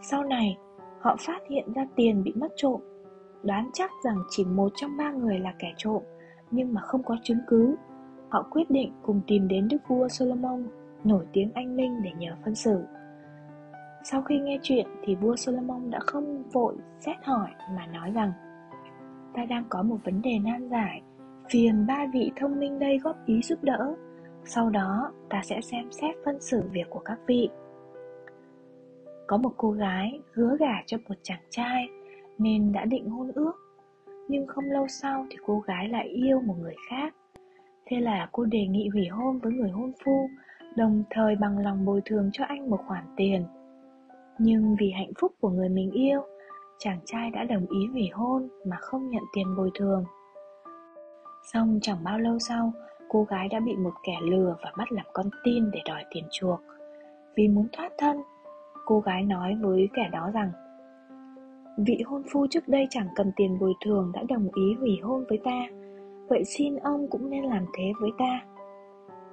Sau 0.03 0.25
này, 0.25 0.57
họ 1.01 1.17
phát 1.21 1.41
hiện 1.49 1.73
ra 1.73 1.87
tiền 1.97 2.23
bị 2.23 2.33
mất 2.35 2.49
trộm. 2.57 2.81
Đoán 3.43 3.71
chắc 3.73 3.91
rằng 4.05 4.17
chỉ 4.31 4.45
một 4.45 4.73
trong 4.75 4.97
ba 4.97 5.13
người 5.13 5.39
là 5.39 5.55
kẻ 5.59 5.73
trộm, 5.77 6.03
nhưng 6.51 6.75
mà 6.75 6.81
không 6.81 7.03
có 7.03 7.17
chứng 7.23 7.39
cứ. 7.49 7.77
Họ 8.33 8.47
quyết 8.51 8.71
định 8.71 8.93
cùng 9.03 9.21
tìm 9.27 9.49
đến 9.49 9.69
đức 9.69 9.79
vua 9.89 10.09
Solomon, 10.09 10.65
nổi 11.05 11.27
tiếng 11.33 11.51
anh 11.55 11.77
minh 11.77 12.03
để 12.03 12.11
nhờ 12.19 12.37
phân 12.45 12.55
xử. 12.55 12.85
Sau 14.05 14.23
khi 14.23 14.39
nghe 14.39 14.59
chuyện 14.63 14.87
thì 15.03 15.15
vua 15.15 15.37
Solomon 15.37 15.91
đã 15.91 15.99
không 16.01 16.43
vội 16.53 16.77
xét 17.01 17.17
hỏi 17.23 17.51
mà 17.77 17.87
nói 17.87 18.11
rằng 18.11 18.33
Ta 19.35 19.45
đang 19.45 19.65
có 19.69 19.83
một 19.83 19.97
vấn 20.05 20.23
đề 20.23 20.39
nan 20.45 20.69
giải 20.69 21.03
Phiền 21.51 21.87
ba 21.87 22.07
vị 22.13 22.33
thông 22.37 22.59
minh 22.61 22.79
đây 22.79 22.99
góp 22.99 23.17
ý 23.27 23.41
giúp 23.43 23.59
đỡ 23.63 23.95
Sau 24.45 24.71
đó 24.71 25.13
ta 25.31 25.41
sẽ 25.45 25.61
xem 25.61 25.93
xét 25.93 26.17
phân 26.25 26.41
xử 26.41 26.63
việc 26.73 26.91
của 26.91 27.03
các 27.05 27.19
vị 27.27 27.49
Có 29.27 29.37
một 29.37 29.53
cô 29.57 29.71
gái 29.71 30.21
hứa 30.33 30.57
gả 30.57 30.83
cho 30.87 30.97
một 31.09 31.15
chàng 31.23 31.43
trai 31.51 31.89
Nên 32.39 32.73
đã 32.73 32.85
định 32.85 33.11
hôn 33.11 33.33
ước 33.35 33.53
Nhưng 34.29 34.47
không 34.47 34.65
lâu 34.65 34.87
sau 34.89 35.27
thì 35.31 35.37
cô 35.47 35.61
gái 35.61 35.89
lại 35.89 36.09
yêu 36.09 36.41
một 36.41 36.55
người 36.61 36.75
khác 36.91 37.15
Thế 37.87 38.01
là 38.01 38.29
cô 38.33 38.45
đề 38.45 38.67
nghị 38.67 38.89
hủy 38.89 39.07
hôn 39.09 39.39
với 39.39 39.53
người 39.53 39.71
hôn 39.71 39.93
phu, 40.05 40.29
Đồng 40.77 41.03
thời 41.11 41.37
bằng 41.37 41.59
lòng 41.59 41.85
bồi 41.85 42.01
thường 42.05 42.31
cho 42.33 42.45
anh 42.45 42.71
một 42.71 42.81
khoản 42.87 43.05
tiền. 43.17 43.45
Nhưng 44.39 44.77
vì 44.81 44.91
hạnh 44.91 45.13
phúc 45.19 45.33
của 45.41 45.49
người 45.49 45.69
mình 45.69 45.91
yêu, 45.91 46.21
chàng 46.79 46.99
trai 47.05 47.31
đã 47.31 47.45
đồng 47.45 47.67
ý 47.67 47.87
hủy 47.93 48.09
hôn 48.13 48.49
mà 48.67 48.77
không 48.81 49.11
nhận 49.11 49.23
tiền 49.35 49.57
bồi 49.57 49.71
thường. 49.75 50.05
Xong 51.53 51.79
chẳng 51.83 52.05
bao 52.05 52.19
lâu 52.19 52.39
sau, 52.39 52.73
cô 53.09 53.25
gái 53.25 53.49
đã 53.49 53.61
bị 53.61 53.77
một 53.77 53.93
kẻ 54.07 54.17
lừa 54.23 54.57
và 54.63 54.73
bắt 54.79 54.93
làm 54.93 55.07
con 55.13 55.27
tin 55.45 55.71
để 55.71 55.81
đòi 55.89 56.05
tiền 56.11 56.25
chuộc. 56.31 56.61
Vì 57.37 57.49
muốn 57.49 57.69
thoát 57.73 57.93
thân, 57.99 58.17
cô 58.85 59.01
gái 59.01 59.23
nói 59.23 59.57
với 59.61 59.89
kẻ 59.95 60.09
đó 60.13 60.31
rằng, 60.35 60.53
vị 61.79 62.03
hôn 62.07 62.23
phu 62.33 62.47
trước 62.51 62.69
đây 62.69 62.87
chẳng 62.91 63.09
cần 63.17 63.33
tiền 63.37 63.59
bồi 63.59 63.73
thường 63.85 64.13
đã 64.15 64.23
đồng 64.29 64.49
ý 64.55 64.75
hủy 64.81 64.99
hôn 65.03 65.25
với 65.29 65.39
ta 65.45 65.67
vậy 66.33 66.45
xin 66.45 66.77
ông 66.77 67.09
cũng 67.11 67.31
nên 67.31 67.45
làm 67.45 67.67
thế 67.75 67.93
với 68.01 68.11
ta. 68.19 68.41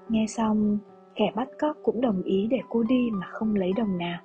Nghe 0.10 0.26
xong 0.28 0.78
kẻ 1.16 1.32
bắt 1.36 1.48
cóc 1.60 1.78
cũng 1.84 2.02
đồng 2.02 2.22
ý 2.24 2.48
để 2.52 2.60
cô 2.70 2.84
đi 2.84 3.10
mà 3.14 3.28
không 3.28 3.56
lấy 3.56 3.74
đồng 3.74 3.98
nào. 3.98 4.22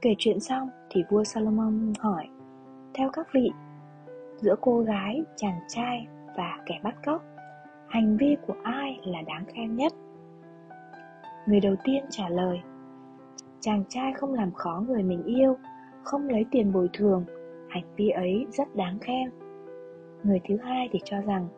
Kể 0.00 0.14
chuyện 0.18 0.40
xong 0.40 0.68
thì 0.90 1.02
vua 1.10 1.24
Salomon 1.24 1.92
hỏi 1.98 2.28
Theo 2.94 3.10
các 3.12 3.28
vị, 3.34 3.50
giữa 4.36 4.54
cô 4.60 4.80
gái, 4.80 5.22
chàng 5.36 5.60
trai 5.68 6.06
và 6.36 6.58
kẻ 6.66 6.80
bắt 6.82 6.94
cóc 7.06 7.22
Hành 7.88 8.16
vi 8.16 8.36
của 8.46 8.54
ai 8.62 9.00
là 9.04 9.22
đáng 9.22 9.44
khen 9.54 9.76
nhất? 9.76 9.92
Người 11.46 11.60
đầu 11.60 11.74
tiên 11.84 12.04
trả 12.10 12.28
lời 12.28 12.60
Chàng 13.60 13.84
trai 13.88 14.12
không 14.12 14.34
làm 14.34 14.52
khó 14.52 14.84
người 14.88 15.02
mình 15.02 15.22
yêu 15.24 15.56
Không 16.04 16.28
lấy 16.28 16.46
tiền 16.50 16.72
bồi 16.72 16.88
thường 16.92 17.24
Hành 17.68 17.84
vi 17.96 18.08
ấy 18.08 18.46
rất 18.50 18.76
đáng 18.76 18.98
khen. 18.98 19.45
Người 20.26 20.40
thứ 20.48 20.56
hai 20.56 20.88
thì 20.92 20.98
cho 21.04 21.16
rằng 21.20 21.48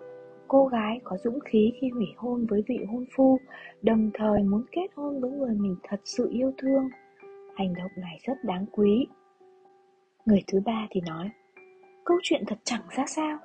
Cô 0.49 0.67
gái 0.67 1.01
có 1.05 1.17
dũng 1.17 1.41
khí 1.41 1.73
khi 1.81 1.89
hủy 1.89 2.07
hôn 2.17 2.47
với 2.47 2.63
vị 2.67 2.79
hôn 2.91 3.05
phu, 3.17 3.39
Đồng 3.83 4.11
thời 4.15 4.43
muốn 4.43 4.65
kết 4.73 4.87
hôn 4.95 5.21
với 5.21 5.31
người 5.31 5.55
mình 5.55 5.77
thật 5.83 6.01
sự 6.05 6.29
yêu 6.31 6.53
thương. 6.59 6.89
Hành 7.57 7.75
động 7.75 7.91
này 7.97 8.19
rất 8.27 8.45
đáng 8.45 8.67
quý. 8.73 9.07
Người 10.27 10.43
thứ 10.47 10.61
ba 10.65 10.87
thì 10.91 11.01
nói, 11.07 11.31
Câu 12.05 12.19
chuyện 12.23 12.43
thật 12.47 12.59
chẳng 12.65 12.83
ra 12.97 13.05
sao. 13.07 13.39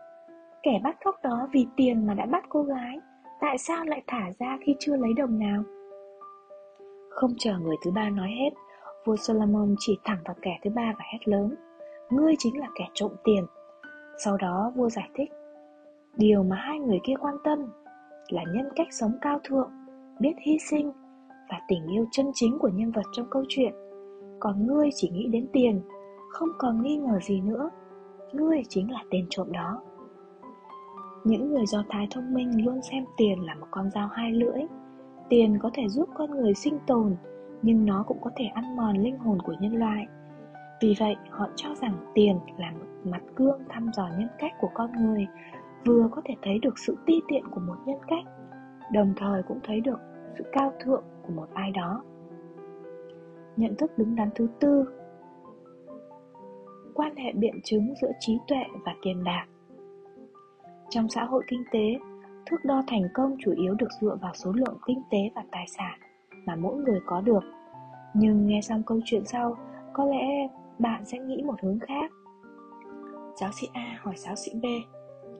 Kẻ 0.64 0.80
bắt 0.84 0.96
cóc 1.04 1.16
đó 1.24 1.50
vì 1.54 1.66
tiền 1.78 2.08
mà 2.08 2.14
đã 2.14 2.26
bắt 2.26 2.44
cô 2.50 2.64
gái, 2.64 3.00
Tại 3.42 3.58
sao 3.58 3.86
lại 3.86 4.04
thả 4.08 4.32
ra 4.40 4.58
khi 4.62 4.76
chưa 4.80 4.96
lấy 4.96 5.14
đồng 5.14 5.40
nào? 5.40 5.64
Không 7.10 7.34
chờ 7.38 7.60
người 7.60 7.76
thứ 7.86 7.92
ba 7.92 8.10
nói 8.10 8.30
hết 8.30 8.50
Vua 9.06 9.16
Solomon 9.16 9.76
chỉ 9.80 10.00
thẳng 10.04 10.20
vào 10.26 10.36
kẻ 10.42 10.60
thứ 10.64 10.70
ba 10.70 10.94
và 10.98 11.06
hét 11.14 11.28
lớn, 11.28 11.56
Ngươi 12.10 12.34
chính 12.38 12.60
là 12.60 12.68
kẻ 12.76 12.86
trộm 12.94 13.12
tiền. 13.24 13.46
Sau 14.18 14.38
đó 14.38 14.72
vua 14.76 14.90
giải 14.90 15.10
thích, 15.16 15.32
Điều 16.18 16.44
mà 16.44 16.56
hai 16.56 16.80
người 16.80 17.00
kia 17.04 17.16
quan 17.20 17.36
tâm 17.44 17.60
Là 18.30 18.44
nhân 18.54 18.66
cách 18.76 18.88
sống 18.92 19.12
cao 19.22 19.40
thượng, 19.44 19.72
Biết 20.20 20.34
hy 20.42 20.58
sinh 20.70 20.92
Và 21.50 21.62
tình 21.68 21.88
yêu 21.88 22.06
chân 22.12 22.26
chính 22.34 22.60
của 22.60 22.70
nhân 22.70 22.92
vật 22.92 23.06
trong 23.12 23.28
câu 23.30 23.44
chuyện. 23.48 23.74
Còn 24.40 24.68
ngươi 24.68 24.90
chỉ 24.96 25.10
nghĩ 25.10 25.28
đến 25.28 25.48
tiền, 25.54 25.82
không 26.30 26.50
còn 26.58 26.82
nghi 26.82 26.98
ngờ 26.98 27.20
gì 27.22 27.42
nữa. 27.42 27.70
Ngươi 28.34 28.64
chính 28.70 28.92
là 28.92 29.04
tên 29.12 29.26
trộm 29.30 29.52
đó. 29.52 29.82
Những 31.24 31.50
người 31.50 31.66
do 31.66 31.84
thái 31.90 32.08
thông 32.12 32.34
minh 32.34 32.66
luôn 32.66 32.82
xem 32.92 33.06
tiền 33.18 33.46
là 33.46 33.56
một 33.56 33.68
con 33.72 33.90
dao 33.92 34.08
hai 34.08 34.32
lưỡi. 34.32 34.62
Tiền 35.30 35.60
có 35.62 35.70
thể 35.74 35.88
giúp 35.90 36.10
con 36.16 36.32
người 36.32 36.54
sinh 36.54 36.80
tồn, 36.88 37.16
nhưng 37.62 37.86
nó 37.86 38.04
cũng 38.08 38.18
có 38.22 38.32
thể 38.36 38.46
ăn 38.46 38.76
mòn 38.76 38.98
linh 38.98 39.18
hồn 39.18 39.38
của 39.42 39.54
nhân 39.60 39.76
loại 39.76 40.08
vì 40.84 40.96
vậy, 41.00 41.16
họ 41.30 41.48
cho 41.56 41.70
rằng 41.82 41.98
tiền 42.14 42.40
là 42.58 42.72
một 42.72 42.86
mặt 43.04 43.22
gương 43.36 43.62
thăm 43.70 43.90
dò 43.94 44.08
nhân 44.18 44.28
cách 44.40 44.52
của 44.60 44.70
con 44.74 44.92
người, 44.92 45.28
vừa 45.86 46.08
có 46.12 46.22
thể 46.26 46.36
thấy 46.42 46.60
được 46.60 46.80
sự 46.80 46.98
ti 47.06 47.22
tiện 47.28 47.44
của 47.52 47.60
một 47.60 47.76
nhân 47.86 47.98
cách, 48.08 48.24
đồng 48.92 49.14
thời 49.18 49.44
cũng 49.44 49.60
thấy 49.64 49.82
được 49.82 50.00
sự 50.38 50.44
cao 50.52 50.74
thượng 50.80 51.04
của 51.22 51.34
một 51.34 51.48
ai 51.54 51.72
đó. 51.72 52.04
Nhận 53.58 53.76
thức 53.76 53.92
đúng 53.98 54.16
đắn 54.16 54.30
thứ 54.36 54.48
tư, 54.60 54.86
quan 56.94 57.16
hệ 57.16 57.32
biện 57.34 57.60
chứng 57.64 57.94
giữa 58.02 58.12
trí 58.20 58.38
tuệ 58.48 58.64
và 58.86 58.96
tiền 59.02 59.24
bạc. 59.24 59.46
Trong 60.90 61.10
xã 61.10 61.24
hội 61.24 61.44
kinh 61.48 61.64
tế, 61.72 62.00
thước 62.46 62.66
đo 62.66 62.84
thành 62.88 63.04
công 63.14 63.36
chủ 63.40 63.52
yếu 63.58 63.76
được 63.80 63.90
dựa 64.02 64.18
vào 64.22 64.32
số 64.34 64.52
lượng 64.52 64.78
kinh 64.88 65.02
tế 65.12 65.30
và 65.36 65.44
tài 65.52 65.66
sản 65.68 66.00
mà 66.46 66.56
mỗi 66.56 66.76
người 66.76 67.00
có 67.06 67.22
được. 67.22 67.44
Nhưng 68.14 68.48
nghe 68.48 68.62
xong 68.62 68.84
câu 68.86 69.00
chuyện 69.06 69.26
sau, 69.26 69.56
có 69.94 70.06
lẽ 70.06 70.48
bạn 70.80 71.06
sẽ 71.06 71.20
nghĩ 71.20 71.44
một 71.46 71.56
hướng 71.62 71.80
khác. 71.80 72.12
Giáo 73.36 73.52
sĩ 73.52 73.68
a 73.74 74.00
hỏi 74.02 74.14
giáo 74.18 74.36
sĩ 74.36 74.52
b, 74.62 74.66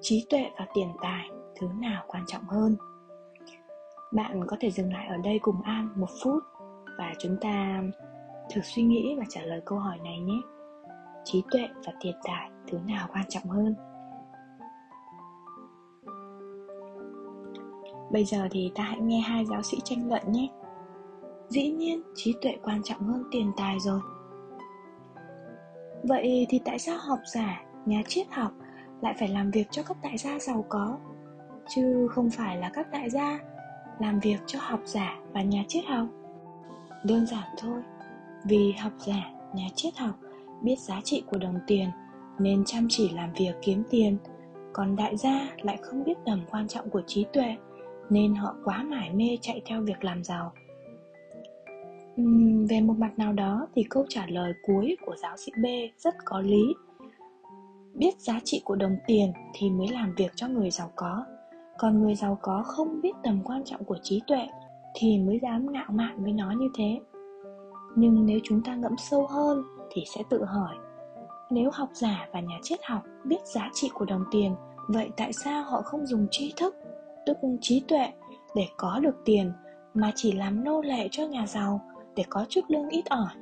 trí 0.02 0.26
tuệ 0.30 0.50
và 0.60 0.68
tiền 0.74 0.90
tài, 1.02 1.30
thứ 1.60 1.68
nào 1.80 2.04
quan 2.08 2.24
trọng 2.28 2.44
hơn? 2.44 2.76
Bạn 4.12 4.48
có 4.48 4.58
thể 4.60 4.72
dừng 4.72 4.94
lại 4.94 5.08
ở 5.08 5.18
đây 5.18 5.40
cùng 5.42 5.62
an 5.62 5.90
một 5.96 6.10
phút 6.24 6.44
và 6.98 7.14
chúng 7.20 7.38
ta 7.42 7.84
thử 8.54 8.62
suy 8.62 8.84
nghĩ 8.84 9.16
và 9.20 9.24
trả 9.30 9.42
lời 9.42 9.62
câu 9.66 9.80
hỏi 9.80 9.98
này 10.04 10.20
nhé. 10.20 10.42
Trí 11.24 11.44
tuệ 11.52 11.68
và 11.86 11.94
tiền 12.02 12.16
tài, 12.24 12.50
thứ 12.68 12.80
nào 12.88 13.08
quan 13.14 13.26
trọng 13.30 13.44
hơn? 13.44 13.76
Bây 18.12 18.26
giờ 18.26 18.48
thì 18.52 18.72
ta 18.76 18.84
hãy 18.84 19.00
nghe 19.00 19.20
hai 19.20 19.46
giáo 19.46 19.62
sĩ 19.62 19.78
tranh 19.84 20.10
luận 20.10 20.22
nhé. 20.28 20.48
Dĩ 21.48 21.72
nhiên, 21.72 22.02
trí 22.16 22.36
tuệ 22.42 22.58
quan 22.64 22.84
trọng 22.84 23.00
hơn 23.00 23.24
tiền 23.32 23.52
tài 23.58 23.80
rồi 23.80 24.00
vậy 26.04 26.46
thì 26.50 26.60
tại 26.66 26.80
sao 26.80 26.98
học 26.98 27.20
giả, 27.26 27.62
nhà 27.86 28.02
triết 28.08 28.28
học 28.32 28.52
lại 29.02 29.16
phải 29.20 29.28
làm 29.28 29.52
việc 29.52 29.68
cho 29.72 29.84
các 29.84 29.98
đại 30.04 30.18
gia 30.18 30.40
giàu 30.40 30.66
có, 30.70 30.98
chứ 31.70 32.08
không 32.12 32.30
phải 32.30 32.58
là 32.58 32.72
các 32.74 32.92
đại 32.92 33.10
gia 33.10 33.40
làm 34.00 34.20
việc 34.20 34.38
cho 34.46 34.60
học 34.62 34.82
giả 34.86 35.20
và 35.34 35.42
nhà 35.42 35.64
triết 35.68 35.86
học? 35.86 36.08
Đơn 37.06 37.26
giản 37.26 37.48
thôi, 37.58 37.82
vì 38.46 38.72
học 38.72 38.94
giả, 38.98 39.32
nhà 39.54 39.68
triết 39.76 39.98
học 39.98 40.16
biết 40.62 40.80
giá 40.80 41.02
trị 41.04 41.24
của 41.32 41.38
đồng 41.38 41.60
tiền 41.68 41.90
nên 42.40 42.64
chăm 42.66 42.88
chỉ 42.90 43.10
làm 43.10 43.34
việc 43.34 43.54
kiếm 43.62 43.84
tiền. 43.90 44.18
Còn 44.74 44.96
đại 44.96 45.18
gia 45.18 45.48
lại 45.62 45.78
không 45.82 46.04
biết 46.04 46.18
tầm 46.26 46.46
quan 46.52 46.68
trọng 46.68 46.90
của 46.90 47.02
trí 47.08 47.26
tuệ 47.34 47.56
nên 48.10 48.36
họ 48.36 48.56
quá 48.64 48.84
mải 48.84 49.14
mê 49.14 49.38
chạy 49.42 49.62
theo 49.66 49.82
việc 49.82 50.04
làm 50.04 50.24
giàu 50.24 50.52
uhm, 52.22 52.66
về 52.66 52.82
một 52.82 52.94
mặt 52.98 53.12
nào 53.18 53.34
đó 53.34 53.68
thì 53.76 53.84
câu 53.90 54.06
trả 54.10 54.26
lời 54.28 54.54
cuối 54.68 54.98
của 55.06 55.16
giáo 55.22 55.38
sĩ 55.38 55.52
b 55.62 55.66
rất 55.98 56.16
có 56.26 56.40
lý. 56.40 56.64
Biết 57.94 58.20
giá 58.20 58.40
trị 58.44 58.62
của 58.66 58.76
đồng 58.76 58.96
tiền 59.08 59.34
thì 59.54 59.70
mới 59.70 59.88
làm 59.88 60.16
việc 60.18 60.32
cho 60.36 60.48
người 60.48 60.72
giàu 60.72 60.92
có. 60.96 61.26
Còn 61.78 62.02
người 62.02 62.16
giàu 62.16 62.38
có 62.42 62.64
không 62.66 63.02
biết 63.02 63.14
tầm 63.24 63.40
quan 63.44 63.64
trọng 63.64 63.84
của 63.84 63.98
trí 64.04 64.22
tuệ 64.28 64.48
thì 64.96 65.18
mới 65.18 65.40
dám 65.42 65.72
ngạo 65.72 65.92
mạn 65.92 66.24
với 66.24 66.32
nó 66.32 66.52
như 66.52 66.70
thế. 66.76 67.00
Nhưng 67.96 68.26
nếu 68.26 68.40
chúng 68.44 68.64
ta 68.64 68.76
ngẫm 68.76 68.98
sâu 68.98 69.28
hơn 69.28 69.64
thì 69.92 70.04
sẽ 70.16 70.24
tự 70.30 70.44
hỏi 70.44 70.76
nếu 71.54 71.70
học 71.74 71.90
giả 71.94 72.28
và 72.34 72.40
nhà 72.40 72.58
triết 72.62 72.80
học 72.84 73.04
biết 73.24 73.38
giá 73.46 73.70
trị 73.74 73.90
của 73.94 74.06
đồng 74.06 74.24
tiền 74.32 74.56
vậy 74.88 75.10
tại 75.18 75.34
sao 75.34 75.64
họ 75.64 75.82
không 75.82 76.06
dùng 76.06 76.28
trí 76.32 76.54
thức 76.58 76.76
tức 77.26 77.38
trí 77.62 77.84
tuệ 77.88 78.08
để 78.56 78.68
có 78.78 79.00
được 79.00 79.16
tiền 79.26 79.52
mà 79.94 80.12
chỉ 80.16 80.32
làm 80.32 80.64
nô 80.64 80.82
lệ 80.82 81.08
cho 81.12 81.28
nhà 81.28 81.48
giàu 81.48 81.82
để 82.16 82.24
có 82.30 82.46
chút 82.50 82.62
lương 82.68 82.90
ít 82.90 83.06
ỏi. 83.10 83.34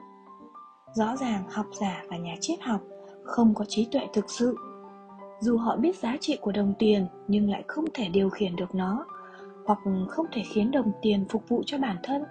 Rõ 0.93 1.15
ràng 1.15 1.43
học 1.49 1.65
giả 1.79 2.03
và 2.09 2.17
nhà 2.17 2.35
triết 2.41 2.61
học 2.61 2.81
không 3.23 3.53
có 3.53 3.65
trí 3.67 3.87
tuệ 3.91 4.07
thực 4.13 4.29
sự. 4.29 4.57
Dù 5.39 5.57
họ 5.57 5.75
biết 5.75 5.95
giá 5.95 6.17
trị 6.19 6.37
của 6.41 6.51
đồng 6.51 6.73
tiền 6.79 7.07
nhưng 7.27 7.49
lại 7.49 7.63
không 7.67 7.85
thể 7.93 8.07
điều 8.09 8.29
khiển 8.29 8.55
được 8.55 8.75
nó, 8.75 9.05
hoặc 9.65 9.79
không 10.09 10.25
thể 10.31 10.41
khiến 10.53 10.71
đồng 10.71 10.91
tiền 11.01 11.25
phục 11.29 11.49
vụ 11.49 11.63
cho 11.65 11.77
bản 11.77 11.97
thân. 12.03 12.23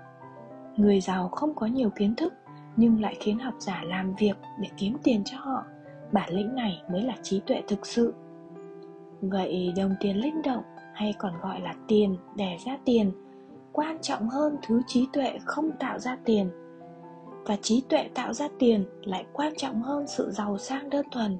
Người 0.77 1.01
giàu 1.01 1.29
không 1.29 1.55
có 1.55 1.67
nhiều 1.67 1.91
kiến 1.91 2.15
thức 2.17 2.33
nhưng 2.77 3.01
lại 3.01 3.17
khiến 3.21 3.39
học 3.39 3.55
giả 3.59 3.83
làm 3.87 4.15
việc 4.15 4.37
để 4.61 4.69
kiếm 4.77 4.97
tiền 5.03 5.23
cho 5.25 5.37
họ. 5.41 5.65
Bản 6.13 6.31
lĩnh 6.33 6.55
này 6.55 6.83
mới 6.93 7.03
là 7.03 7.17
trí 7.23 7.41
tuệ 7.41 7.63
thực 7.69 7.87
sự. 7.87 8.15
Vậy 9.21 9.73
đồng 9.77 9.95
tiền 10.01 10.17
linh 10.17 10.43
động 10.43 10.63
hay 10.95 11.15
còn 11.19 11.33
gọi 11.43 11.61
là 11.61 11.75
tiền 11.89 12.17
đẻ 12.37 12.57
ra 12.67 12.79
tiền 12.85 13.13
quan 13.73 13.99
trọng 14.03 14.29
hơn 14.29 14.57
thứ 14.67 14.81
trí 14.87 15.09
tuệ 15.13 15.39
không 15.45 15.71
tạo 15.81 15.99
ra 15.99 16.19
tiền. 16.25 16.51
Và 17.47 17.57
trí 17.63 17.83
tuệ 17.89 18.09
tạo 18.15 18.33
ra 18.33 18.49
tiền 18.59 18.85
lại 19.05 19.27
quan 19.33 19.53
trọng 19.57 19.83
hơn 19.83 20.07
sự 20.07 20.31
giàu 20.31 20.59
sang 20.59 20.91
đơn 20.91 21.07
thuần. 21.13 21.39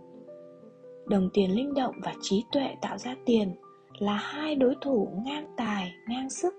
Đồng 1.07 1.29
tiền 1.33 1.57
linh 1.57 1.75
động 1.75 1.95
và 2.03 2.15
trí 2.21 2.45
tuệ 2.53 2.75
tạo 2.83 2.99
ra 2.99 3.15
tiền 3.27 3.55
là 3.99 4.15
hai 4.15 4.55
đối 4.55 4.75
thủ 4.81 5.09
ngang 5.25 5.55
tài, 5.57 5.93
ngang 6.09 6.31
sức, 6.31 6.55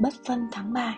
bất 0.00 0.14
phân 0.26 0.48
thắng 0.52 0.72
bại. 0.72 0.96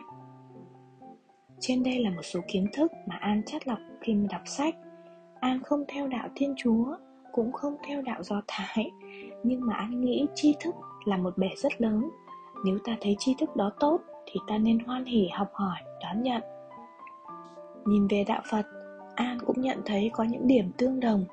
Trên 1.60 1.82
đây 1.82 1.98
là 2.04 2.10
một 2.10 2.22
số 2.22 2.40
kiến 2.48 2.66
thức 2.72 2.92
mà 3.06 3.16
an 3.16 3.42
chắt 3.46 3.68
lọc 3.68 3.78
khi 4.00 4.14
mà 4.14 4.26
đọc 4.30 4.42
sách. 4.44 4.74
An 5.40 5.62
không 5.62 5.84
theo 5.88 6.06
đạo 6.06 6.28
thiên 6.34 6.54
chúa, 6.56 6.96
cũng 7.32 7.52
không 7.52 7.76
theo 7.86 8.02
đạo 8.02 8.22
do 8.22 8.42
thái, 8.46 8.90
nhưng 9.42 9.66
mà 9.66 9.74
an 9.74 10.00
nghĩ 10.00 10.26
tri 10.34 10.54
thức 10.60 10.74
là 11.04 11.16
một 11.16 11.38
bể 11.38 11.48
rất 11.56 11.80
lớn. 11.80 12.10
Nếu 12.64 12.78
ta 12.84 12.96
thấy 13.00 13.16
tri 13.18 13.34
thức 13.38 13.56
đó 13.56 13.72
tốt 13.80 14.00
thì 14.34 14.40
ta 14.46 14.58
nên 14.58 14.78
hoan 14.78 15.04
hỉ, 15.04 15.28
học 15.32 15.48
hỏi, 15.52 15.78
đón 16.02 16.22
nhận. 16.22 16.42
Nhìn 17.84 18.06
về 18.06 18.24
đạo 18.28 18.42
phật, 18.50 18.66
an 19.14 19.38
cũng 19.46 19.60
nhận 19.60 19.78
thấy 19.84 20.10
có 20.12 20.24
những 20.24 20.46
điểm 20.46 20.70
tương 20.76 21.00
đồng. 21.00 21.24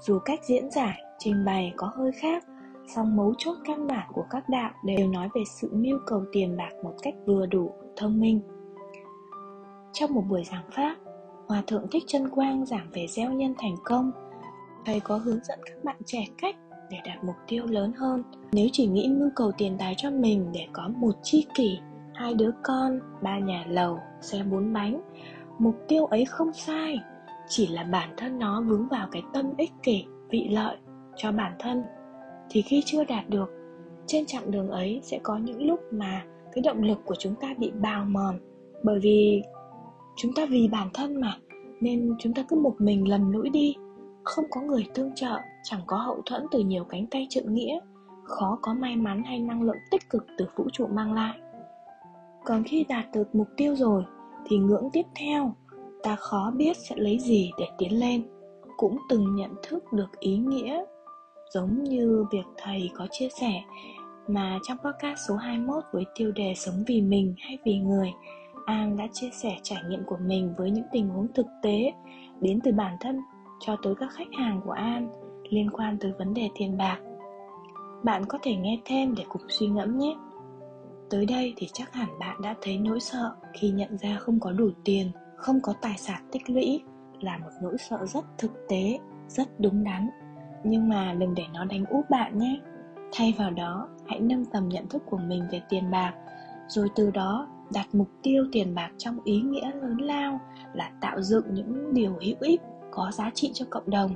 Dù 0.00 0.18
cách 0.18 0.40
diễn 0.44 0.70
giải, 0.70 0.98
trình 1.18 1.44
bày 1.44 1.72
có 1.76 1.92
hơi 1.96 2.12
khác, 2.12 2.44
song 2.94 3.16
mấu 3.16 3.34
chốt 3.38 3.56
căn 3.64 3.86
bản 3.86 4.10
của 4.12 4.24
các 4.30 4.48
đạo 4.48 4.70
đều 4.84 5.08
nói 5.08 5.28
về 5.34 5.42
sự 5.46 5.70
mưu 5.72 5.98
cầu 6.06 6.24
tiền 6.32 6.56
bạc 6.56 6.70
một 6.84 6.94
cách 7.02 7.14
vừa 7.26 7.46
đủ, 7.46 7.72
thông 7.96 8.20
minh. 8.20 8.40
Trong 9.92 10.14
một 10.14 10.22
buổi 10.28 10.44
giảng 10.44 10.70
pháp, 10.72 10.96
hòa 11.48 11.62
thượng 11.66 11.86
thích 11.90 12.04
chân 12.06 12.28
quang 12.28 12.66
giảng 12.66 12.86
về 12.92 13.06
gieo 13.08 13.32
nhân 13.32 13.54
thành 13.58 13.74
công. 13.84 14.12
Thầy 14.86 15.00
có 15.00 15.16
hướng 15.16 15.40
dẫn 15.44 15.58
các 15.66 15.84
bạn 15.84 15.96
trẻ 16.06 16.24
cách 16.38 16.56
để 16.90 16.98
đạt 17.04 17.24
mục 17.24 17.36
tiêu 17.48 17.66
lớn 17.66 17.92
hơn. 17.96 18.22
Nếu 18.52 18.68
chỉ 18.72 18.86
nghĩ 18.86 19.08
mưu 19.08 19.30
cầu 19.36 19.52
tiền 19.58 19.76
tài 19.78 19.94
cho 19.96 20.10
mình 20.10 20.50
để 20.52 20.66
có 20.72 20.88
một 20.96 21.12
chi 21.22 21.46
kỷ 21.54 21.78
hai 22.20 22.34
đứa 22.34 22.50
con, 22.62 23.00
ba 23.22 23.38
nhà 23.38 23.64
lầu, 23.68 23.98
xe 24.20 24.42
bốn 24.50 24.72
bánh. 24.72 25.00
Mục 25.58 25.74
tiêu 25.88 26.06
ấy 26.06 26.24
không 26.24 26.52
sai, 26.52 27.00
chỉ 27.48 27.66
là 27.66 27.84
bản 27.84 28.14
thân 28.16 28.38
nó 28.38 28.62
vướng 28.62 28.88
vào 28.88 29.08
cái 29.12 29.22
tâm 29.32 29.46
ích 29.56 29.72
kỷ, 29.82 30.04
vị 30.30 30.48
lợi 30.50 30.76
cho 31.16 31.32
bản 31.32 31.52
thân. 31.58 31.82
Thì 32.50 32.62
khi 32.62 32.82
chưa 32.86 33.04
đạt 33.04 33.28
được, 33.28 33.50
trên 34.06 34.26
chặng 34.26 34.50
đường 34.50 34.70
ấy 34.70 35.00
sẽ 35.02 35.18
có 35.22 35.36
những 35.36 35.62
lúc 35.62 35.80
mà 35.92 36.22
cái 36.52 36.62
động 36.62 36.82
lực 36.82 36.98
của 37.04 37.14
chúng 37.18 37.34
ta 37.34 37.54
bị 37.58 37.70
bào 37.70 38.04
mòn. 38.04 38.38
Bởi 38.82 38.98
vì 39.02 39.42
chúng 40.16 40.34
ta 40.34 40.46
vì 40.50 40.68
bản 40.68 40.88
thân 40.94 41.20
mà, 41.20 41.36
nên 41.80 42.14
chúng 42.18 42.34
ta 42.34 42.42
cứ 42.48 42.56
một 42.56 42.74
mình 42.78 43.08
lầm 43.08 43.30
lũi 43.32 43.50
đi. 43.50 43.76
Không 44.24 44.44
có 44.50 44.60
người 44.60 44.86
tương 44.94 45.14
trợ, 45.14 45.36
chẳng 45.62 45.80
có 45.86 45.96
hậu 45.96 46.22
thuẫn 46.26 46.46
từ 46.50 46.58
nhiều 46.58 46.84
cánh 46.84 47.06
tay 47.06 47.26
trượng 47.30 47.54
nghĩa. 47.54 47.80
Khó 48.24 48.58
có 48.62 48.74
may 48.74 48.96
mắn 48.96 49.22
hay 49.24 49.40
năng 49.40 49.62
lượng 49.62 49.78
tích 49.90 50.10
cực 50.10 50.26
từ 50.38 50.46
vũ 50.56 50.66
trụ 50.72 50.86
mang 50.86 51.12
lại 51.12 51.40
còn 52.44 52.64
khi 52.64 52.84
đạt 52.88 53.04
được 53.12 53.34
mục 53.34 53.48
tiêu 53.56 53.76
rồi, 53.76 54.04
thì 54.46 54.58
ngưỡng 54.58 54.88
tiếp 54.92 55.06
theo, 55.14 55.54
ta 56.02 56.16
khó 56.16 56.52
biết 56.56 56.76
sẽ 56.76 56.96
lấy 56.98 57.18
gì 57.18 57.50
để 57.58 57.66
tiến 57.78 58.00
lên 58.00 58.22
cũng 58.76 58.98
từng 59.08 59.34
nhận 59.34 59.50
thức 59.62 59.92
được 59.92 60.20
ý 60.20 60.36
nghĩa, 60.36 60.84
giống 61.54 61.84
như 61.84 62.24
việc 62.32 62.44
thầy 62.56 62.90
có 62.94 63.06
chia 63.10 63.28
sẻ, 63.40 63.62
mà 64.28 64.58
trong 64.62 64.78
podcast 64.78 65.18
số 65.28 65.36
21 65.36 65.84
với 65.92 66.04
tiêu 66.14 66.32
đề 66.32 66.54
sống 66.56 66.84
vì 66.86 67.00
mình 67.02 67.34
hay 67.38 67.58
vì 67.64 67.78
người, 67.78 68.12
An 68.66 68.96
đã 68.96 69.06
chia 69.12 69.30
sẻ 69.42 69.56
trải 69.62 69.82
nghiệm 69.88 70.04
của 70.06 70.18
mình 70.26 70.54
với 70.58 70.70
những 70.70 70.84
tình 70.92 71.08
huống 71.08 71.26
thực 71.34 71.46
tế, 71.62 71.92
đến 72.40 72.60
từ 72.64 72.72
bản 72.72 72.96
thân 73.00 73.20
cho 73.60 73.76
tới 73.82 73.94
các 73.94 74.08
khách 74.12 74.32
hàng 74.38 74.60
của 74.64 74.72
An 74.72 75.08
liên 75.50 75.70
quan 75.70 75.96
tới 76.00 76.12
vấn 76.18 76.34
đề 76.34 76.48
tiền 76.58 76.76
bạc. 76.78 76.98
Bạn 78.02 78.24
có 78.28 78.38
thể 78.42 78.54
nghe 78.54 78.80
thêm 78.84 79.14
để 79.14 79.24
cùng 79.28 79.42
suy 79.48 79.66
ngẫm 79.66 79.98
nhé. 79.98 80.16
Tới 81.10 81.26
đây 81.26 81.54
thì 81.56 81.68
chắc 81.72 81.92
hẳn 81.92 82.08
bạn 82.18 82.42
đã 82.42 82.54
thấy 82.62 82.78
nỗi 82.78 83.00
sợ 83.00 83.32
khi 83.54 83.70
nhận 83.70 83.98
ra 83.98 84.16
không 84.20 84.40
có 84.40 84.52
đủ 84.52 84.70
tiền, 84.84 85.10
không 85.36 85.60
có 85.62 85.74
tài 85.82 85.98
sản 85.98 86.28
tích 86.32 86.50
lũy 86.50 86.82
là 87.20 87.38
một 87.38 87.50
nỗi 87.62 87.76
sợ 87.78 88.06
rất 88.06 88.24
thực 88.38 88.52
tế, 88.68 88.98
rất 89.28 89.60
đúng 89.60 89.84
đắn. 89.84 90.08
Nhưng 90.64 90.88
mà 90.88 91.14
đừng 91.14 91.34
để 91.34 91.44
nó 91.52 91.64
đánh 91.64 91.84
úp 91.84 92.10
bạn 92.10 92.38
nhé. 92.38 92.60
Thay 93.12 93.34
vào 93.38 93.50
đó, 93.50 93.88
hãy 94.06 94.20
nâng 94.20 94.44
tầm 94.44 94.68
nhận 94.68 94.88
thức 94.88 95.02
của 95.06 95.18
mình 95.18 95.44
về 95.52 95.62
tiền 95.68 95.90
bạc, 95.90 96.14
rồi 96.68 96.88
từ 96.96 97.10
đó 97.10 97.48
đặt 97.72 97.86
mục 97.92 98.08
tiêu 98.22 98.46
tiền 98.52 98.74
bạc 98.74 98.90
trong 98.98 99.18
ý 99.24 99.40
nghĩa 99.40 99.70
lớn 99.82 99.96
lao 100.00 100.40
là 100.74 100.90
tạo 101.00 101.22
dựng 101.22 101.44
những 101.54 101.94
điều 101.94 102.10
hữu 102.10 102.36
ích 102.40 102.60
có 102.90 103.10
giá 103.12 103.30
trị 103.34 103.50
cho 103.54 103.66
cộng 103.70 103.90
đồng 103.90 104.14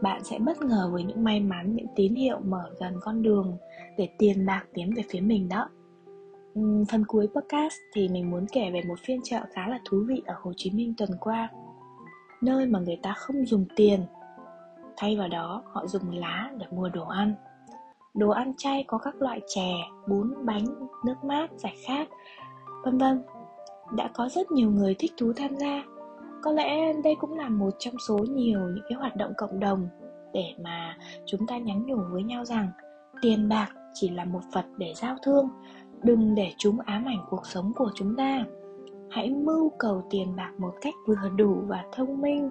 bạn 0.00 0.24
sẽ 0.24 0.38
bất 0.38 0.62
ngờ 0.62 0.90
với 0.92 1.04
những 1.04 1.24
may 1.24 1.40
mắn 1.40 1.76
những 1.76 1.86
tín 1.96 2.14
hiệu 2.14 2.40
mở 2.44 2.70
gần 2.80 2.94
con 3.00 3.22
đường 3.22 3.56
để 3.98 4.08
tiền 4.18 4.46
bạc 4.46 4.64
tiến 4.74 4.94
về 4.96 5.02
phía 5.10 5.20
mình 5.20 5.48
đó 5.48 5.68
Ừ, 6.58 6.84
phần 6.92 7.04
cuối 7.04 7.28
podcast 7.34 7.74
thì 7.94 8.08
mình 8.08 8.30
muốn 8.30 8.46
kể 8.52 8.70
về 8.70 8.82
một 8.88 8.98
phiên 9.06 9.20
chợ 9.24 9.40
khá 9.52 9.68
là 9.68 9.78
thú 9.84 10.04
vị 10.08 10.22
ở 10.26 10.34
Hồ 10.42 10.52
Chí 10.56 10.70
Minh 10.70 10.94
tuần 10.98 11.10
qua. 11.20 11.48
Nơi 12.40 12.66
mà 12.66 12.78
người 12.78 12.98
ta 13.02 13.14
không 13.16 13.46
dùng 13.46 13.64
tiền. 13.76 14.00
Thay 14.96 15.16
vào 15.16 15.28
đó, 15.28 15.62
họ 15.72 15.86
dùng 15.86 16.10
lá 16.10 16.50
để 16.58 16.66
mua 16.70 16.88
đồ 16.88 17.04
ăn. 17.08 17.34
Đồ 18.14 18.30
ăn 18.30 18.52
chay 18.56 18.84
có 18.86 18.98
các 18.98 19.22
loại 19.22 19.40
chè, 19.46 19.72
bún, 20.08 20.34
bánh, 20.44 20.64
nước 21.04 21.24
mát, 21.24 21.50
giải 21.56 21.76
khát, 21.86 22.08
vân 22.84 22.98
vân. 22.98 23.22
Đã 23.96 24.10
có 24.14 24.28
rất 24.28 24.50
nhiều 24.50 24.70
người 24.70 24.96
thích 24.98 25.12
thú 25.16 25.32
tham 25.36 25.56
gia. 25.56 25.84
Có 26.42 26.52
lẽ 26.52 26.92
đây 27.04 27.16
cũng 27.20 27.38
là 27.38 27.48
một 27.48 27.70
trong 27.78 27.94
số 28.08 28.18
nhiều 28.18 28.60
những 28.60 28.84
cái 28.88 28.98
hoạt 28.98 29.16
động 29.16 29.32
cộng 29.36 29.60
đồng 29.60 29.88
để 30.32 30.54
mà 30.64 30.96
chúng 31.26 31.46
ta 31.46 31.58
nhắn 31.58 31.86
nhủ 31.86 31.98
với 32.12 32.22
nhau 32.22 32.44
rằng 32.44 32.68
tiền 33.22 33.48
bạc 33.48 33.68
chỉ 33.94 34.10
là 34.10 34.24
một 34.24 34.42
vật 34.52 34.64
để 34.76 34.92
giao 34.96 35.16
thương 35.22 35.48
đừng 36.02 36.34
để 36.34 36.52
chúng 36.58 36.80
ám 36.80 37.04
ảnh 37.04 37.24
cuộc 37.30 37.46
sống 37.46 37.72
của 37.76 37.90
chúng 37.94 38.16
ta. 38.16 38.44
Hãy 39.10 39.30
mưu 39.30 39.72
cầu 39.78 40.02
tiền 40.10 40.36
bạc 40.36 40.52
một 40.58 40.74
cách 40.80 40.94
vừa 41.06 41.28
đủ 41.36 41.62
và 41.66 41.84
thông 41.92 42.20
minh. 42.20 42.50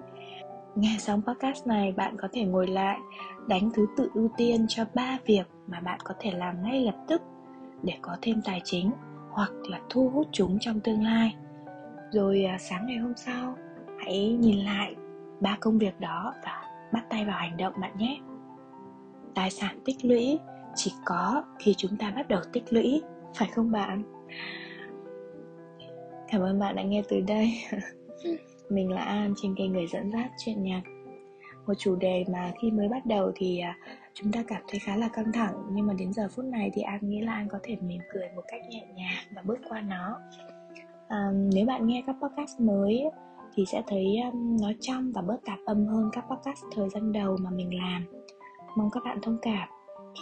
Nghe 0.74 0.96
xong 0.98 1.22
podcast 1.22 1.66
này, 1.66 1.92
bạn 1.92 2.16
có 2.16 2.28
thể 2.32 2.44
ngồi 2.44 2.66
lại, 2.66 2.98
đánh 3.48 3.70
thứ 3.74 3.86
tự 3.96 4.10
ưu 4.14 4.28
tiên 4.36 4.66
cho 4.68 4.84
ba 4.94 5.18
việc 5.26 5.44
mà 5.66 5.80
bạn 5.80 6.00
có 6.04 6.14
thể 6.20 6.30
làm 6.30 6.62
ngay 6.62 6.84
lập 6.84 6.96
tức 7.08 7.22
để 7.82 7.92
có 8.02 8.16
thêm 8.22 8.42
tài 8.44 8.60
chính 8.64 8.90
hoặc 9.30 9.52
là 9.68 9.80
thu 9.90 10.10
hút 10.14 10.26
chúng 10.32 10.58
trong 10.60 10.80
tương 10.80 11.04
lai. 11.04 11.36
Rồi 12.12 12.44
à, 12.44 12.58
sáng 12.58 12.86
ngày 12.86 12.96
hôm 12.96 13.12
sau, 13.16 13.56
hãy 13.98 14.32
nhìn 14.40 14.58
lại 14.58 14.94
ba 15.40 15.56
công 15.60 15.78
việc 15.78 16.00
đó 16.00 16.34
và 16.44 16.62
bắt 16.92 17.04
tay 17.10 17.24
vào 17.24 17.38
hành 17.38 17.56
động 17.56 17.72
bạn 17.80 17.92
nhé. 17.98 18.20
Tài 19.34 19.50
sản 19.50 19.78
tích 19.84 20.04
lũy 20.04 20.38
chỉ 20.74 20.92
có 21.04 21.44
khi 21.58 21.74
chúng 21.76 21.96
ta 21.96 22.12
bắt 22.16 22.28
đầu 22.28 22.40
tích 22.52 22.72
lũy 22.72 23.02
phải 23.34 23.48
không 23.54 23.70
bạn? 23.70 24.02
Cảm 26.28 26.40
ơn 26.40 26.58
bạn 26.58 26.76
đã 26.76 26.82
nghe 26.82 27.02
từ 27.08 27.20
đây. 27.20 27.50
Mình 28.70 28.92
là 28.92 29.02
an 29.02 29.34
trên 29.42 29.54
kênh 29.54 29.72
người 29.72 29.86
dẫn 29.86 30.12
dắt 30.12 30.30
chuyện 30.44 30.62
nhạc. 30.62 30.82
Một 31.66 31.74
chủ 31.78 31.96
đề 31.96 32.24
mà 32.32 32.52
khi 32.62 32.70
mới 32.70 32.88
bắt 32.88 33.06
đầu 33.06 33.32
thì 33.34 33.58
à, 33.58 33.76
chúng 34.14 34.32
ta 34.32 34.42
cảm 34.46 34.62
thấy 34.68 34.80
khá 34.80 34.96
là 34.96 35.08
căng 35.08 35.32
thẳng. 35.32 35.54
Nhưng 35.72 35.86
mà 35.86 35.94
đến 35.94 36.12
giờ 36.12 36.28
phút 36.30 36.44
này 36.44 36.70
thì 36.74 36.82
an 36.82 36.98
nghĩ 37.02 37.20
là 37.20 37.32
an 37.32 37.48
có 37.48 37.58
thể 37.62 37.76
mỉm 37.80 38.00
cười 38.12 38.28
một 38.36 38.42
cách 38.48 38.60
nhẹ 38.70 38.86
nhàng 38.94 39.24
và 39.34 39.42
bước 39.42 39.58
qua 39.68 39.80
nó. 39.80 40.18
À, 41.08 41.30
nếu 41.52 41.66
bạn 41.66 41.86
nghe 41.86 42.02
các 42.06 42.16
podcast 42.22 42.60
mới 42.60 43.04
thì 43.54 43.64
sẽ 43.66 43.82
thấy 43.86 44.16
nó 44.60 44.72
trong 44.80 45.12
và 45.14 45.22
bớt 45.22 45.44
tạp 45.44 45.58
âm 45.66 45.86
hơn 45.86 46.10
các 46.12 46.24
podcast 46.30 46.64
thời 46.74 46.88
gian 46.88 47.12
đầu 47.12 47.36
mà 47.40 47.50
mình 47.50 47.78
làm. 47.78 48.04
Mong 48.76 48.90
các 48.90 49.02
bạn 49.04 49.18
thông 49.22 49.38
cảm. 49.42 49.68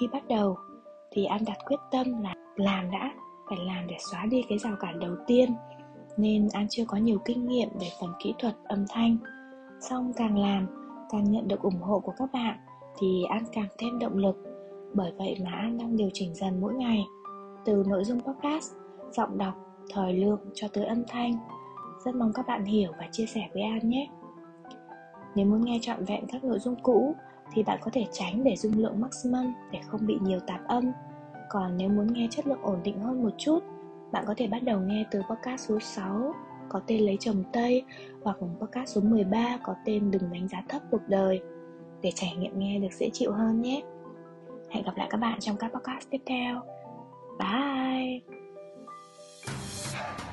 Khi 0.00 0.06
bắt 0.12 0.28
đầu 0.28 0.56
thì 1.10 1.24
an 1.24 1.42
đặt 1.46 1.56
quyết 1.66 1.80
tâm 1.92 2.22
là 2.22 2.34
làm 2.56 2.90
đã, 2.90 3.12
phải 3.48 3.58
làm 3.58 3.86
để 3.86 3.96
xóa 4.10 4.26
đi 4.26 4.42
cái 4.48 4.58
rào 4.58 4.76
cản 4.80 5.00
đầu 5.00 5.16
tiên. 5.26 5.54
Nên 6.16 6.48
an 6.52 6.66
chưa 6.70 6.84
có 6.88 6.96
nhiều 6.96 7.18
kinh 7.24 7.46
nghiệm 7.46 7.68
về 7.80 7.86
phần 8.00 8.10
kỹ 8.18 8.34
thuật 8.38 8.54
âm 8.64 8.84
thanh. 8.88 9.16
Song 9.80 10.12
càng 10.16 10.38
làm, 10.38 10.66
càng 11.10 11.30
nhận 11.30 11.48
được 11.48 11.62
ủng 11.62 11.80
hộ 11.80 12.00
của 12.00 12.12
các 12.18 12.32
bạn, 12.32 12.58
thì 12.98 13.24
an 13.28 13.44
càng 13.52 13.68
thêm 13.78 13.98
động 13.98 14.16
lực. 14.16 14.36
Bởi 14.94 15.12
vậy 15.18 15.36
mà 15.44 15.50
an 15.50 15.78
đang 15.78 15.96
điều 15.96 16.10
chỉnh 16.12 16.34
dần 16.34 16.60
mỗi 16.60 16.74
ngày. 16.74 17.04
Từ 17.64 17.84
nội 17.86 18.04
dung 18.04 18.20
podcast, 18.20 18.72
giọng 19.12 19.38
đọc, 19.38 19.54
thời 19.90 20.12
lượng 20.12 20.40
cho 20.54 20.68
tới 20.72 20.84
âm 20.84 21.02
thanh. 21.08 21.32
Rất 22.04 22.14
mong 22.14 22.32
các 22.34 22.46
bạn 22.46 22.64
hiểu 22.64 22.92
và 22.98 23.08
chia 23.12 23.26
sẻ 23.26 23.48
với 23.54 23.62
an 23.62 23.88
nhé. 23.88 24.08
Nếu 25.34 25.46
muốn 25.46 25.64
nghe 25.64 25.78
trọn 25.82 26.04
vẹn 26.04 26.26
các 26.32 26.44
nội 26.44 26.58
dung 26.58 26.76
cũ, 26.82 27.14
thì 27.52 27.62
bạn 27.62 27.78
có 27.82 27.90
thể 27.94 28.06
tránh 28.12 28.44
để 28.44 28.56
dung 28.56 28.72
lượng 28.76 29.00
maximum 29.00 29.52
để 29.72 29.80
không 29.86 30.06
bị 30.06 30.18
nhiều 30.22 30.40
tạp 30.46 30.60
âm 30.66 30.84
còn 31.50 31.76
nếu 31.76 31.88
muốn 31.88 32.12
nghe 32.12 32.28
chất 32.30 32.46
lượng 32.46 32.62
ổn 32.62 32.80
định 32.84 33.00
hơn 33.00 33.22
một 33.22 33.30
chút 33.38 33.60
bạn 34.12 34.24
có 34.26 34.34
thể 34.36 34.46
bắt 34.46 34.62
đầu 34.62 34.80
nghe 34.80 35.04
từ 35.10 35.22
podcast 35.30 35.68
số 35.68 35.80
6 35.80 36.34
có 36.68 36.80
tên 36.86 37.00
lấy 37.00 37.16
chồng 37.20 37.44
Tây 37.52 37.84
hoặc 38.22 38.36
podcast 38.60 38.94
số 38.94 39.00
13 39.00 39.58
có 39.62 39.74
tên 39.84 40.10
đừng 40.10 40.32
đánh 40.32 40.48
giá 40.48 40.62
thấp 40.68 40.82
cuộc 40.90 41.08
đời 41.08 41.40
để 42.02 42.12
trải 42.14 42.36
nghiệm 42.36 42.58
nghe 42.58 42.78
được 42.78 42.92
dễ 42.92 43.10
chịu 43.12 43.32
hơn 43.32 43.62
nhé. 43.62 43.82
Hẹn 44.70 44.84
gặp 44.84 44.96
lại 44.96 45.08
các 45.10 45.16
bạn 45.16 45.40
trong 45.40 45.56
các 45.56 45.72
podcast 45.74 46.10
tiếp 46.10 46.20
theo. 46.26 46.62
Bye! 47.38 48.20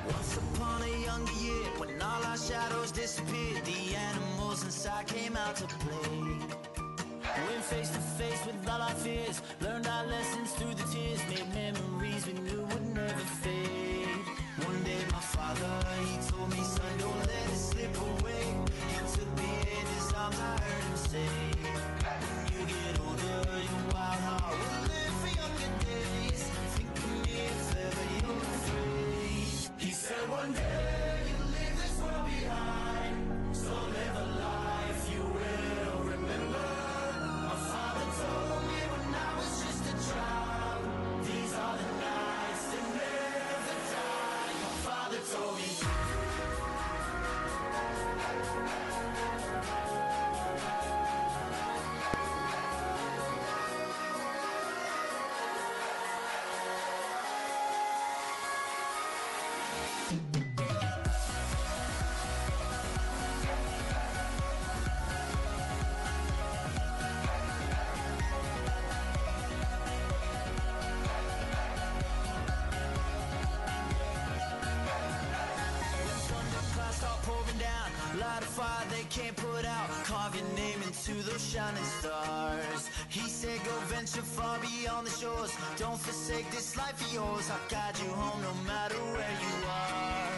Once 0.06 0.36
upon 0.36 0.82
a 0.82 0.92
younger 1.06 1.32
year, 1.42 1.78
when 1.78 2.00
all 2.00 2.22
our 2.30 2.36
shadows 2.36 2.92
disappeared, 2.92 3.64
the 3.64 3.96
animals 3.96 4.64
inside 4.64 5.06
came 5.06 5.36
out 5.36 5.56
to 5.56 5.66
play. 5.66 6.63
Went 7.36 7.64
face 7.64 7.90
to 7.90 7.98
face 7.98 8.46
with 8.46 8.68
all 8.68 8.80
our 8.80 8.90
fears, 8.90 9.42
learned 9.60 9.88
our 9.88 10.06
lessons 10.06 10.52
through 10.52 10.74
the 10.74 10.84
tears, 10.84 11.20
made 11.28 11.52
memories 11.52 12.26
we 12.26 12.34
knew 12.34 12.62
would 12.62 12.94
never 12.94 13.24
fade. 13.42 13.83
Down. 77.58 78.18
Light 78.18 78.42
a 78.42 78.46
fire 78.46 78.86
they 78.90 79.04
can't 79.10 79.36
put 79.36 79.64
out. 79.64 79.88
Carve 80.04 80.36
your 80.36 80.48
name 80.56 80.82
into 80.82 81.14
those 81.22 81.44
shining 81.50 81.84
stars 81.84 82.13
go 84.14 84.22
far 84.22 84.58
beyond 84.60 85.06
the 85.06 85.10
shores. 85.10 85.52
Don't 85.76 85.98
forsake 85.98 86.48
this 86.50 86.76
life 86.76 87.00
of 87.00 87.12
yours. 87.12 87.50
I'll 87.50 87.68
guide 87.68 87.98
you 87.98 88.10
home 88.14 88.40
no 88.42 88.54
matter 88.62 88.94
where 89.14 89.36
you 89.46 89.56
are. 89.66 90.30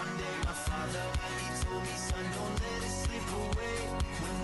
One 0.00 0.12
day 0.16 0.34
my 0.48 0.56
father, 0.68 1.04
he 1.44 1.48
told 1.64 1.82
me 1.82 1.96
Son, 2.08 2.24
don't 2.36 2.56
let 2.64 2.80
it 2.88 2.94
slip 3.02 3.28
away. 3.44 3.78
When 4.22 4.37